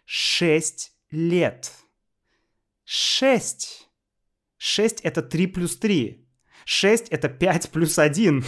6 0.05 0.93
лет. 1.11 1.73
6. 2.85 3.89
6 4.59 5.01
это 5.01 5.23
3 5.23 5.47
плюс 5.47 5.79
3. 5.79 6.29
6 6.67 7.09
это 7.09 7.31
5 7.31 7.71
плюс 7.71 7.99
1. 7.99 8.45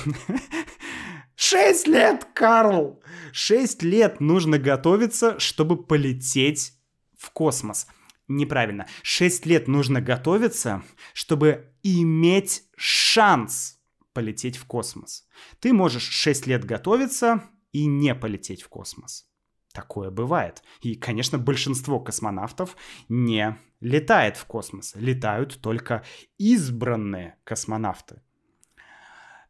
6 1.36 1.86
лет, 1.88 2.26
Карл! 2.34 3.02
6 3.32 3.82
лет 3.82 4.20
нужно 4.20 4.58
готовиться, 4.58 5.38
чтобы 5.38 5.82
полететь 5.82 6.74
в 7.18 7.30
космос. 7.30 7.86
Неправильно. 8.28 8.88
6 9.02 9.46
лет 9.46 9.68
нужно 9.68 10.02
готовиться, 10.02 10.82
чтобы 11.14 11.72
иметь 11.82 12.64
шанс 12.76 13.78
полететь 14.12 14.56
в 14.56 14.66
космос. 14.66 15.26
Ты 15.60 15.72
можешь 15.72 16.08
6 16.08 16.46
лет 16.46 16.64
готовиться 16.64 17.42
и 17.72 17.86
не 17.86 18.14
полететь 18.14 18.62
в 18.62 18.68
космос. 18.68 19.26
Такое 19.72 20.10
бывает. 20.10 20.62
И, 20.82 20.94
конечно, 20.94 21.38
большинство 21.38 21.98
космонавтов 21.98 22.76
не 23.08 23.58
летает 23.80 24.36
в 24.36 24.44
космос. 24.44 24.92
Летают 24.96 25.60
только 25.60 26.04
избранные 26.38 27.36
космонавты. 27.44 28.20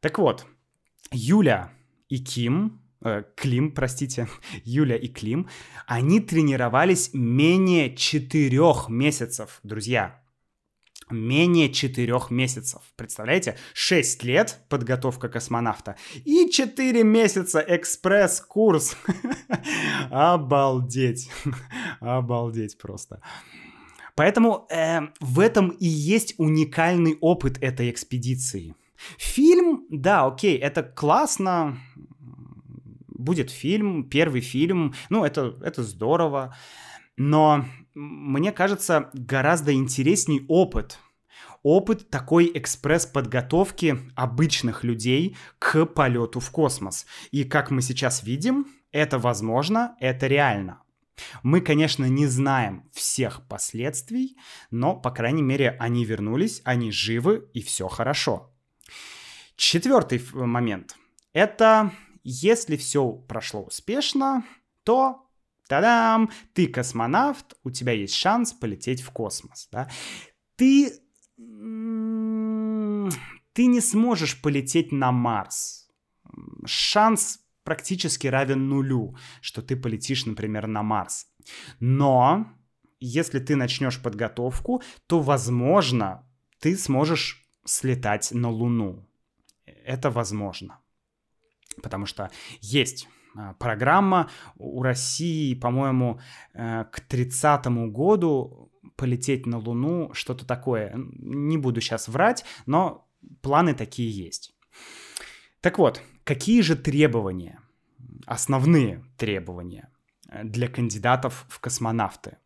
Так 0.01 0.19
вот, 0.19 0.47
Юля 1.11 1.73
и 2.09 2.19
Ким, 2.19 2.81
э, 3.05 3.25
Клим, 3.37 3.73
простите, 3.73 4.29
Юля 4.65 4.97
и 4.97 5.09
Клим, 5.09 5.49
они 5.87 6.21
тренировались 6.21 7.11
менее 7.13 7.97
четырех 7.97 8.89
месяцев, 8.89 9.59
друзья 9.63 10.22
менее 11.13 11.71
четырех 11.71 12.31
месяцев. 12.31 12.81
Представляете? 12.97 13.57
шесть 13.75 14.23
лет 14.23 14.61
подготовка 14.69 15.29
космонавта 15.29 15.97
и 16.25 16.51
четыре 16.51 17.05
месяца 17.05 17.65
экспресс-курс. 17.67 18.97
Обалдеть. 20.11 21.31
Обалдеть 22.01 22.79
просто. 22.79 23.21
Поэтому 24.15 24.67
э, 24.71 25.01
в 25.21 25.41
этом 25.41 25.71
и 25.71 25.87
есть 25.87 26.35
уникальный 26.39 27.17
опыт 27.21 27.59
этой 27.63 27.91
экспедиции. 27.91 28.75
Фильм, 29.19 29.87
да, 29.91 30.27
окей, 30.27 30.57
это 30.59 30.83
классно, 30.83 31.79
будет 33.09 33.51
фильм, 33.51 34.05
первый 34.09 34.41
фильм, 34.41 34.95
ну, 35.09 35.25
это, 35.25 35.57
это 35.63 35.83
здорово, 35.83 36.55
но 37.17 37.65
мне 37.95 38.53
кажется, 38.53 39.11
гораздо 39.13 39.73
интересней 39.73 40.45
опыт. 40.49 40.99
Опыт 41.63 42.11
такой 42.11 42.51
экспресс-подготовки 42.55 43.99
обычных 44.17 44.83
людей 44.83 45.37
к 45.59 45.87
полету 45.87 46.41
в 46.41 46.51
космос. 46.51 47.07
И 47.31 47.45
как 47.45 47.71
мы 47.71 47.83
сейчас 47.83 48.25
видим, 48.25 48.67
это 48.91 49.19
возможно, 49.19 49.97
это 50.01 50.27
реально. 50.27 50.83
Мы, 51.43 51.61
конечно, 51.61 52.07
не 52.07 52.27
знаем 52.27 52.89
всех 52.93 53.47
последствий, 53.47 54.37
но, 54.71 54.97
по 54.97 55.11
крайней 55.11 55.43
мере, 55.43 55.77
они 55.79 56.05
вернулись, 56.05 56.63
они 56.65 56.91
живы, 56.91 57.49
и 57.53 57.63
все 57.63 57.87
хорошо. 57.87 58.51
Четвертый 59.57 60.21
момент. 60.33 60.97
Это 61.33 61.93
если 62.25 62.77
все 62.77 63.13
прошло 63.13 63.63
успешно, 63.63 64.45
то 64.85 65.22
Та-дам! 65.73 66.29
Ты 66.53 66.67
космонавт, 66.67 67.55
у 67.65 67.71
тебя 67.71 67.93
есть 67.93 68.15
шанс 68.15 68.53
полететь 68.53 69.01
в 69.01 69.11
космос. 69.11 69.69
Да? 69.73 69.89
Ты... 70.57 70.93
Ты 73.55 73.67
не 73.67 73.81
сможешь 73.81 74.43
полететь 74.43 74.93
на 74.93 75.13
Марс. 75.13 75.89
Шанс 76.67 77.41
практически 77.65 78.27
равен 78.27 78.69
нулю, 78.69 79.17
что 79.41 79.63
ты 79.63 79.75
полетишь, 79.75 80.27
например, 80.27 80.67
на 80.67 80.83
Марс. 80.83 81.29
Но 81.81 82.53
если 83.01 83.39
ты 83.39 83.57
начнешь 83.57 83.99
подготовку, 83.99 84.83
то, 85.07 85.21
возможно, 85.21 86.29
ты 86.59 86.77
сможешь 86.77 87.47
слетать 87.65 88.31
на 88.33 88.51
Луну. 88.51 89.09
Это 89.65 90.11
возможно. 90.11 90.81
Потому 91.83 92.05
что 92.05 92.31
есть 92.61 93.09
программа 93.59 94.31
у 94.57 94.83
России, 94.83 95.55
по-моему, 95.55 96.21
э, 96.55 96.85
к 96.91 97.01
30 97.01 97.67
году 97.91 98.71
полететь 98.97 99.47
на 99.47 99.59
Луну, 99.59 100.13
что-то 100.15 100.47
такое. 100.47 100.93
Не 100.95 101.59
буду 101.59 101.81
сейчас 101.81 102.09
врать, 102.09 102.45
но 102.67 103.09
планы 103.41 103.75
такие 103.75 104.11
есть. 104.11 104.55
Так 105.61 105.79
вот, 105.79 106.03
какие 106.25 106.61
же 106.61 106.77
требования, 106.77 107.61
основные 108.27 109.05
требования 109.17 109.91
э, 110.29 110.45
для 110.45 110.69
кандидатов 110.69 111.47
в 111.49 111.61
космонавты? 111.61 112.39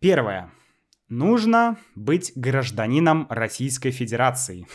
Первое. 0.00 0.50
Нужно 1.08 1.78
быть 1.94 2.32
гражданином 2.34 3.26
Российской 3.28 3.90
Федерации. 3.90 4.66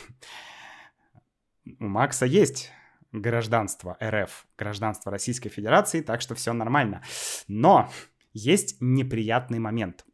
У 1.80 1.88
Макса 1.88 2.26
есть 2.26 2.72
гражданство 3.12 3.98
РФ, 4.02 4.48
гражданство 4.58 5.12
Российской 5.12 5.50
Федерации, 5.50 6.02
так 6.02 6.22
что 6.22 6.36
все 6.36 6.54
нормально. 6.54 7.02
Но 7.48 7.90
есть 8.34 8.78
неприятный 8.80 9.60
момент. 9.60 10.06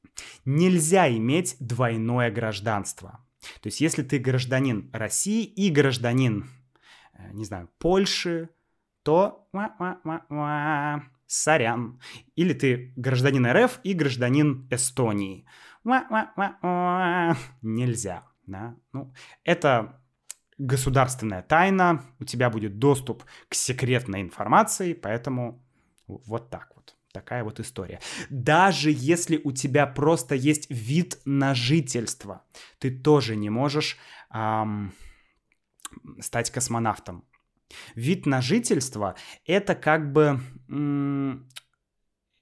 Нельзя 0.45 1.09
иметь 1.09 1.57
двойное 1.59 2.31
гражданство. 2.31 3.25
То 3.61 3.67
есть 3.67 3.81
если 3.81 4.01
ты 4.01 4.17
гражданин 4.17 4.89
России 4.93 5.43
и 5.43 5.69
гражданин, 5.69 6.49
э, 7.13 7.31
не 7.33 7.45
знаю, 7.45 7.69
Польши, 7.77 8.49
то 9.03 9.47
сорян. 11.27 11.99
Или 12.35 12.53
ты 12.53 12.93
гражданин 12.95 13.45
РФ 13.45 13.79
и 13.83 13.93
гражданин 13.93 14.67
Эстонии. 14.71 15.45
Нельзя. 17.61 18.23
Да? 18.47 18.75
Ну, 18.93 19.13
это 19.43 20.01
государственная 20.57 21.41
тайна, 21.41 22.03
у 22.19 22.23
тебя 22.23 22.49
будет 22.49 22.79
доступ 22.79 23.23
к 23.49 23.53
секретной 23.55 24.21
информации, 24.21 24.93
поэтому 24.93 25.61
вот 26.07 26.49
так 26.49 26.71
вот. 26.75 26.95
Такая 27.11 27.45
вот 27.45 27.61
история. 27.61 28.01
Даже 28.29 28.91
если 28.91 29.39
у 29.41 29.53
тебя 29.53 29.87
просто 29.87 30.35
есть 30.35 30.69
вид 30.69 31.17
на 31.23 31.55
жительство, 31.55 32.43
ты 32.77 32.91
тоже 32.91 33.37
не 33.37 33.49
можешь 33.49 33.97
эм, 34.33 34.93
стать 36.19 36.51
космонавтом. 36.51 37.23
Вид 37.95 38.25
на 38.25 38.41
жительство 38.41 39.15
это 39.45 39.75
как 39.75 40.11
бы 40.11 40.41
м- 40.67 41.49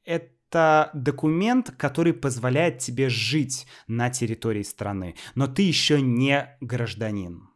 это 0.05 0.89
документ, 0.95 1.69
который 1.77 2.13
позволяет 2.13 2.79
тебе 2.79 3.09
жить 3.09 3.67
на 3.85 4.09
территории 4.09 4.63
страны, 4.63 5.15
но 5.35 5.45
ты 5.45 5.61
еще 5.61 6.01
не 6.01 6.57
гражданин 6.61 7.52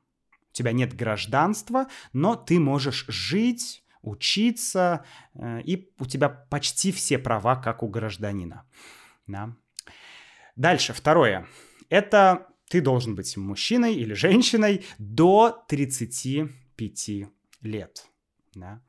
тебя 0.57 0.71
нет 0.71 0.95
гражданства, 0.95 1.87
но 2.13 2.35
ты 2.35 2.59
можешь 2.59 3.05
жить, 3.07 3.83
учиться, 4.01 5.05
э, 5.35 5.61
и 5.61 5.89
у 5.99 6.05
тебя 6.05 6.29
почти 6.29 6.91
все 6.91 7.19
права, 7.19 7.55
как 7.55 7.83
у 7.83 7.87
гражданина. 7.87 8.63
Да. 9.27 9.55
Дальше, 10.55 10.93
второе. 10.93 11.45
Это 11.89 12.47
ты 12.69 12.81
должен 12.81 13.15
быть 13.15 13.37
мужчиной 13.37 13.95
или 13.95 14.13
женщиной 14.13 14.85
до 14.97 15.63
35 15.67 17.27
лет. 17.61 18.07
Да. 18.55 18.81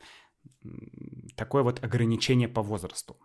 Такое 1.36 1.62
вот 1.62 1.84
ограничение 1.84 2.48
по 2.48 2.62
возрасту. 2.62 3.16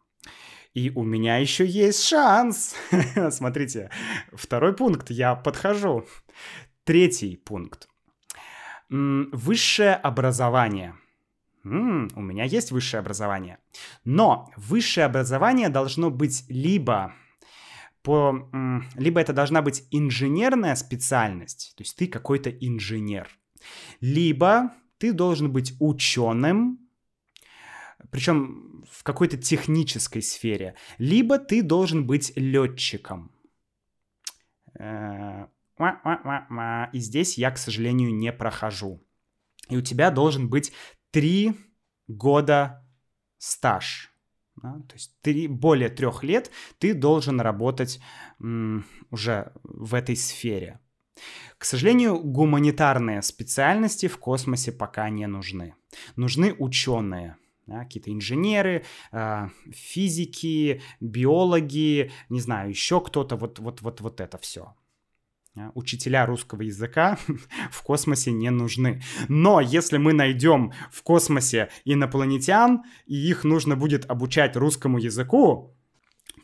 И 0.73 0.89
у 0.89 1.03
меня 1.03 1.37
еще 1.37 1.65
есть 1.65 2.03
шанс. 2.03 2.75
Смотрите, 3.29 3.89
второй 4.33 4.75
пункт, 4.75 5.11
я 5.11 5.35
подхожу. 5.35 6.05
Третий 6.83 7.37
пункт. 7.37 7.87
Высшее 8.93 9.95
образование. 9.95 10.95
М-м, 11.63 12.09
у 12.15 12.21
меня 12.21 12.43
есть 12.43 12.71
высшее 12.71 12.99
образование. 12.99 13.57
Но 14.05 14.51
высшее 14.55 15.07
образование 15.07 15.69
должно 15.69 16.11
быть 16.11 16.45
либо 16.47 17.15
по, 18.03 18.49
либо 18.95 19.19
это 19.19 19.33
должна 19.33 19.63
быть 19.63 19.87
инженерная 19.89 20.75
специальность, 20.75 21.73
то 21.75 21.83
есть 21.83 21.95
ты 21.95 22.07
какой-то 22.07 22.51
инженер, 22.51 23.29
либо 24.01 24.73
ты 24.99 25.11
должен 25.13 25.51
быть 25.51 25.73
ученым, 25.79 26.79
причем 28.11 28.83
в 28.91 29.03
какой-то 29.03 29.37
технической 29.37 30.21
сфере, 30.21 30.75
либо 30.99 31.39
ты 31.39 31.63
должен 31.63 32.05
быть 32.05 32.33
летчиком. 32.35 33.31
И 36.93 36.99
здесь 36.99 37.37
я, 37.37 37.51
к 37.51 37.57
сожалению, 37.57 38.13
не 38.13 38.31
прохожу. 38.31 39.03
И 39.69 39.77
у 39.77 39.81
тебя 39.81 40.11
должен 40.11 40.49
быть 40.49 40.71
три 41.11 41.53
года 42.07 42.85
стаж. 43.37 44.13
Да? 44.61 44.79
То 44.87 44.95
есть 44.95 45.15
ты 45.21 45.47
более 45.47 45.89
трех 45.89 46.23
лет 46.23 46.51
ты 46.77 46.93
должен 46.93 47.41
работать 47.41 47.99
м, 48.39 48.85
уже 49.09 49.51
в 49.63 49.95
этой 49.95 50.15
сфере. 50.15 50.79
К 51.57 51.65
сожалению, 51.65 52.19
гуманитарные 52.19 53.21
специальности 53.21 54.07
в 54.07 54.17
космосе 54.17 54.71
пока 54.71 55.09
не 55.09 55.27
нужны. 55.27 55.75
Нужны 56.15 56.53
ученые, 56.53 57.37
да, 57.67 57.83
какие-то 57.83 58.11
инженеры, 58.11 58.83
э, 59.11 59.47
физики, 59.71 60.81
биологи, 60.99 62.11
не 62.29 62.39
знаю, 62.39 62.69
еще 62.69 62.99
кто-то, 62.99 63.35
вот, 63.35 63.59
вот, 63.59 63.81
вот, 63.81 64.01
вот 64.01 64.21
это 64.21 64.37
все. 64.37 64.73
Учителя 65.75 66.25
русского 66.25 66.63
языка 66.63 67.17
в 67.71 67.83
космосе 67.83 68.31
не 68.31 68.49
нужны. 68.49 69.01
Но 69.27 69.61
если 69.61 69.97
мы 69.97 70.13
найдем 70.13 70.73
в 70.91 71.03
космосе 71.03 71.69
инопланетян, 71.85 72.83
и 73.05 73.15
их 73.15 73.43
нужно 73.43 73.75
будет 73.75 74.09
обучать 74.09 74.55
русскому 74.55 74.97
языку, 74.97 75.75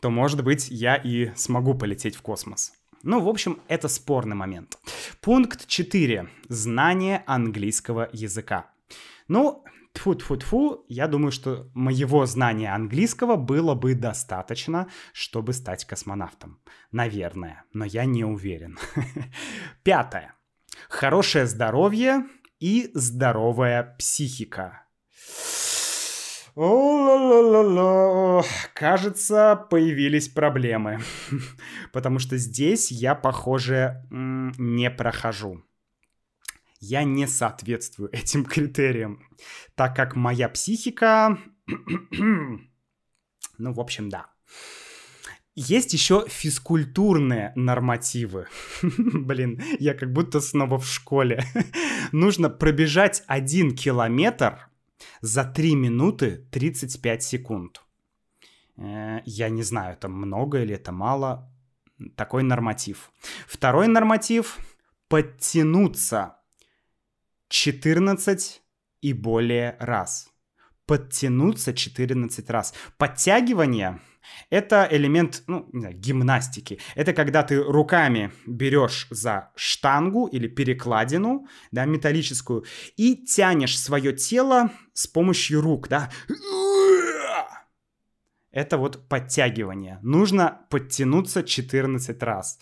то, 0.00 0.10
может 0.10 0.44
быть, 0.44 0.68
я 0.70 0.94
и 0.94 1.34
смогу 1.34 1.74
полететь 1.74 2.16
в 2.16 2.22
космос. 2.22 2.72
Ну, 3.02 3.20
в 3.20 3.28
общем, 3.28 3.60
это 3.68 3.88
спорный 3.88 4.36
момент. 4.36 4.78
Пункт 5.20 5.66
4. 5.66 6.28
Знание 6.48 7.24
английского 7.26 8.08
языка. 8.12 8.70
Ну, 9.26 9.64
тфу 9.92 10.14
тфу 10.14 10.36
тфу 10.36 10.84
я 10.88 11.06
думаю, 11.06 11.32
что 11.32 11.70
моего 11.74 12.26
знания 12.26 12.74
английского 12.74 13.36
было 13.36 13.74
бы 13.74 13.94
достаточно, 13.94 14.88
чтобы 15.12 15.52
стать 15.52 15.84
космонавтом. 15.84 16.60
Наверное, 16.92 17.64
но 17.72 17.84
я 17.84 18.04
не 18.04 18.24
уверен. 18.24 18.78
Пятое. 19.82 20.34
Хорошее 20.88 21.46
здоровье 21.46 22.26
и 22.58 22.90
здоровая 22.94 23.96
психика. 23.98 24.86
О, 26.56 28.42
кажется, 28.74 29.66
появились 29.70 30.28
проблемы. 30.28 31.00
Потому 31.92 32.18
что 32.18 32.36
здесь 32.36 32.90
я, 32.90 33.14
похоже, 33.14 34.04
не 34.10 34.90
прохожу 34.90 35.64
я 36.80 37.04
не 37.04 37.26
соответствую 37.26 38.10
этим 38.12 38.44
критериям, 38.44 39.22
так 39.74 39.94
как 39.94 40.16
моя 40.16 40.48
психика... 40.48 41.38
ну, 43.58 43.72
в 43.72 43.80
общем, 43.80 44.08
да. 44.08 44.26
Есть 45.54 45.92
еще 45.92 46.24
физкультурные 46.28 47.52
нормативы. 47.54 48.46
Блин, 48.82 49.60
я 49.78 49.94
как 49.94 50.12
будто 50.12 50.40
снова 50.40 50.78
в 50.78 50.86
школе. 50.86 51.44
Нужно 52.12 52.48
пробежать 52.48 53.22
один 53.26 53.76
километр 53.76 54.68
за 55.20 55.44
3 55.44 55.74
минуты 55.74 56.46
35 56.50 57.22
секунд. 57.22 57.82
Э, 58.76 59.20
я 59.24 59.48
не 59.48 59.62
знаю, 59.62 59.94
это 59.94 60.08
много 60.08 60.62
или 60.62 60.74
это 60.74 60.92
мало. 60.92 61.52
Такой 62.16 62.42
норматив. 62.42 63.12
Второй 63.46 63.88
норматив— 63.88 64.56
подтянуться 65.08 66.39
14 67.50 68.62
и 69.02 69.12
более 69.12 69.76
раз. 69.80 70.28
Подтянуться 70.86 71.74
14 71.74 72.50
раз. 72.50 72.74
Подтягивание— 72.96 74.00
это 74.50 74.88
элемент 74.90 75.42
ну, 75.46 75.68
гимнастики. 75.72 76.78
Это 76.94 77.12
когда 77.12 77.42
ты 77.42 77.62
руками 77.62 78.32
берешь 78.46 79.08
за 79.10 79.50
штангу 79.56 80.26
или 80.26 80.48
перекладину, 80.48 81.46
да, 81.72 81.84
металлическую, 81.86 82.64
и 82.96 83.16
тянешь 83.16 83.78
свое 83.78 84.12
тело 84.12 84.70
с 84.92 85.06
помощью 85.06 85.60
рук, 85.60 85.88
да. 85.88 86.10
Это 88.52 88.78
вот 88.78 89.08
подтягивание. 89.08 89.98
Нужно 90.02 90.66
подтянуться 90.70 91.42
14 91.42 92.22
раз. 92.22 92.58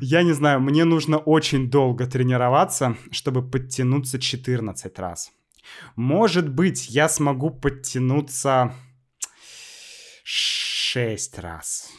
Я 0.00 0.22
не 0.22 0.32
знаю, 0.32 0.60
мне 0.60 0.84
нужно 0.84 1.18
очень 1.18 1.70
долго 1.70 2.06
тренироваться, 2.06 2.96
чтобы 3.10 3.42
подтянуться 3.42 4.18
14 4.18 4.98
раз. 4.98 5.32
Может 5.96 6.48
быть, 6.48 6.88
я 6.88 7.08
смогу 7.08 7.50
подтянуться 7.50 8.74
6 10.24 11.38
раз. 11.38 11.90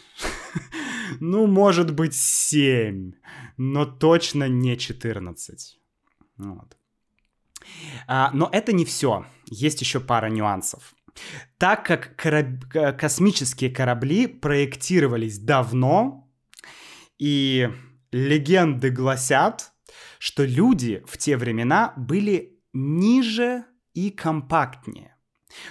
Ну, 1.19 1.47
может 1.47 1.93
быть, 1.93 2.15
7, 2.15 3.11
но 3.57 3.85
точно 3.85 4.47
не 4.47 4.77
14. 4.77 5.79
Вот. 6.37 6.77
А, 8.07 8.31
но 8.33 8.49
это 8.51 8.73
не 8.73 8.85
все. 8.85 9.25
Есть 9.45 9.81
еще 9.81 9.99
пара 9.99 10.29
нюансов. 10.29 10.95
Так 11.57 11.85
как 11.85 12.15
кораб... 12.15 12.65
космические 12.97 13.69
корабли 13.69 14.27
проектировались 14.27 15.39
давно, 15.39 16.29
и 17.19 17.69
легенды 18.11 18.89
гласят, 18.89 19.71
что 20.19 20.43
люди 20.43 21.03
в 21.07 21.17
те 21.17 21.37
времена 21.37 21.93
были 21.95 22.59
ниже 22.73 23.65
и 23.93 24.09
компактнее. 24.09 25.15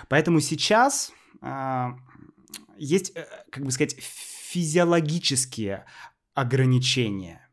Поэтому 0.08 0.40
сейчас 0.40 1.12
э, 1.40 1.88
есть, 2.76 3.14
как 3.50 3.64
бы 3.64 3.70
сказать, 3.70 3.96
физиологические 3.98 5.86
ограничения. 6.34 7.48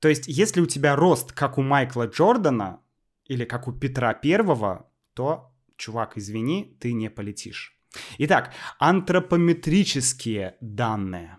То 0.00 0.08
есть, 0.08 0.26
если 0.26 0.60
у 0.60 0.66
тебя 0.66 0.96
рост, 0.96 1.32
как 1.32 1.58
у 1.58 1.62
Майкла 1.62 2.06
Джордана 2.06 2.80
или 3.26 3.44
как 3.44 3.68
у 3.68 3.72
Петра 3.72 4.14
Первого, 4.14 4.90
то 5.14 5.52
чувак, 5.78 6.18
извини, 6.18 6.76
ты 6.80 6.92
не 6.92 7.10
полетишь. 7.10 7.78
Итак, 8.18 8.52
антропометрические 8.78 10.56
данные. 10.60 11.38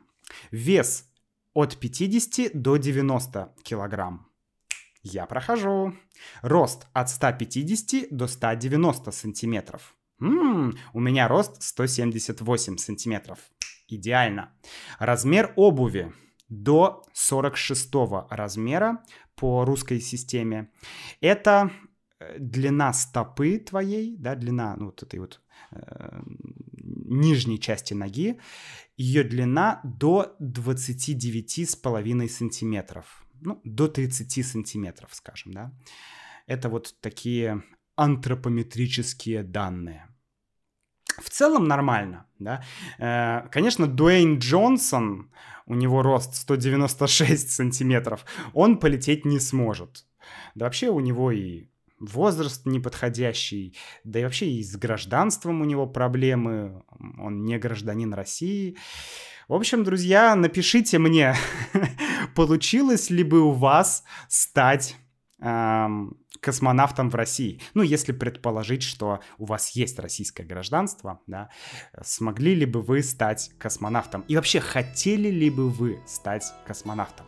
Вес 0.52 1.06
от 1.54 1.78
50 1.78 2.52
до 2.54 2.78
90 2.78 3.54
килограмм. 3.64 4.28
Я 5.04 5.26
прохожу. 5.26 5.94
Рост 6.42 6.88
от 6.94 7.10
150 7.10 8.08
до 8.12 8.28
190 8.28 9.12
сантиметров. 9.12 9.96
М-м, 10.22 10.78
у 10.94 11.00
меня 11.00 11.28
рост 11.28 11.62
178 11.62 12.78
сантиметров. 12.78 13.40
Идеально. 13.88 14.54
Размер 15.00 15.54
обуви 15.56 16.14
до 16.50 17.04
46 17.14 17.90
размера 18.30 19.04
по 19.36 19.64
русской 19.66 20.02
системе. 20.02 20.70
Это 21.22 21.72
длина 22.38 22.94
стопы 22.94 23.60
твоей, 23.60 24.18
да, 24.18 24.36
длина 24.36 24.76
ну, 24.78 24.86
вот 24.88 25.04
этой 25.04 25.20
вот 25.20 25.42
э, 25.72 26.22
нижней 26.84 27.60
части 27.60 27.94
ноги, 27.94 28.40
ее 28.98 29.24
длина 29.24 29.82
до 29.84 30.36
29,5 30.42 32.30
сантиметров. 32.30 33.26
Ну, 33.42 33.62
до 33.64 33.88
30 33.88 34.46
сантиметров, 34.46 35.10
скажем, 35.14 35.54
да. 35.54 35.72
Это 36.46 36.70
вот 36.70 36.96
такие 37.00 37.64
антропометрические 37.96 39.44
данные. 39.44 40.08
В 41.22 41.30
целом 41.30 41.68
нормально, 41.68 42.26
да. 42.40 42.64
Э, 42.98 43.48
конечно, 43.50 43.88
Дуэйн 43.88 44.40
Джонсон, 44.40 45.32
у 45.66 45.76
него 45.76 46.02
рост 46.02 46.36
196 46.36 47.52
сантиметров, 47.52 48.26
он 48.54 48.78
полететь 48.78 49.26
не 49.26 49.40
сможет. 49.40 50.06
Да 50.56 50.66
вообще 50.66 50.90
у 50.90 51.00
него 51.00 51.32
и 51.32 51.70
возраст 52.00 52.66
неподходящий, 52.66 53.76
да 54.04 54.20
и 54.20 54.24
вообще 54.24 54.50
и 54.50 54.64
с 54.64 54.76
гражданством 54.76 55.62
у 55.62 55.66
него 55.66 55.88
проблемы, 55.88 56.84
он 57.18 57.44
не 57.44 57.58
гражданин 57.58 58.14
России. 58.14 58.78
В 59.48 59.54
общем, 59.54 59.84
друзья, 59.84 60.36
напишите 60.36 61.00
мне, 61.00 61.36
получилось 62.36 63.10
ли 63.10 63.24
бы 63.24 63.42
у 63.42 63.52
вас 63.52 64.04
стать 64.28 64.96
космонавтом 66.42 67.10
в 67.10 67.16
России. 67.16 67.62
Ну, 67.74 67.84
если 67.84 68.12
предположить, 68.12 68.84
что 68.84 69.20
у 69.38 69.46
вас 69.46 69.72
есть 69.72 70.00
российское 70.00 70.44
гражданство, 70.44 71.22
да, 71.28 71.50
смогли 72.04 72.56
ли 72.56 72.66
бы 72.66 72.82
вы 72.82 73.04
стать 73.04 73.52
космонавтом? 73.58 74.22
И 74.28 74.36
вообще, 74.36 74.60
хотели 74.60 75.30
ли 75.30 75.50
бы 75.50 75.70
вы 75.70 76.00
стать 76.06 76.54
космонавтом? 76.66 77.26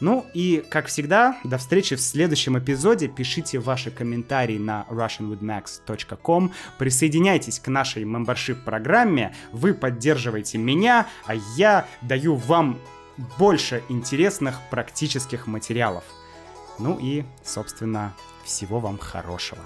Ну 0.00 0.26
и, 0.34 0.62
как 0.68 0.86
всегда, 0.86 1.38
до 1.42 1.56
встречи 1.56 1.96
в 1.96 2.00
следующем 2.00 2.58
эпизоде. 2.58 3.08
Пишите 3.08 3.58
ваши 3.58 3.90
комментарии 3.90 4.58
на 4.58 4.86
russianwithmax.com. 4.90 6.52
Присоединяйтесь 6.78 7.58
к 7.58 7.68
нашей 7.68 8.04
membership 8.04 8.62
программе. 8.62 9.34
Вы 9.52 9.72
поддерживаете 9.72 10.58
меня, 10.58 11.06
а 11.24 11.34
я 11.56 11.88
даю 12.02 12.36
вам 12.36 12.78
больше 13.38 13.82
интересных 13.88 14.60
практических 14.70 15.46
материалов. 15.46 16.04
Ну 16.78 16.98
и, 17.00 17.24
собственно, 17.42 18.14
всего 18.46 18.80
вам 18.80 18.96
хорошего. 18.96 19.62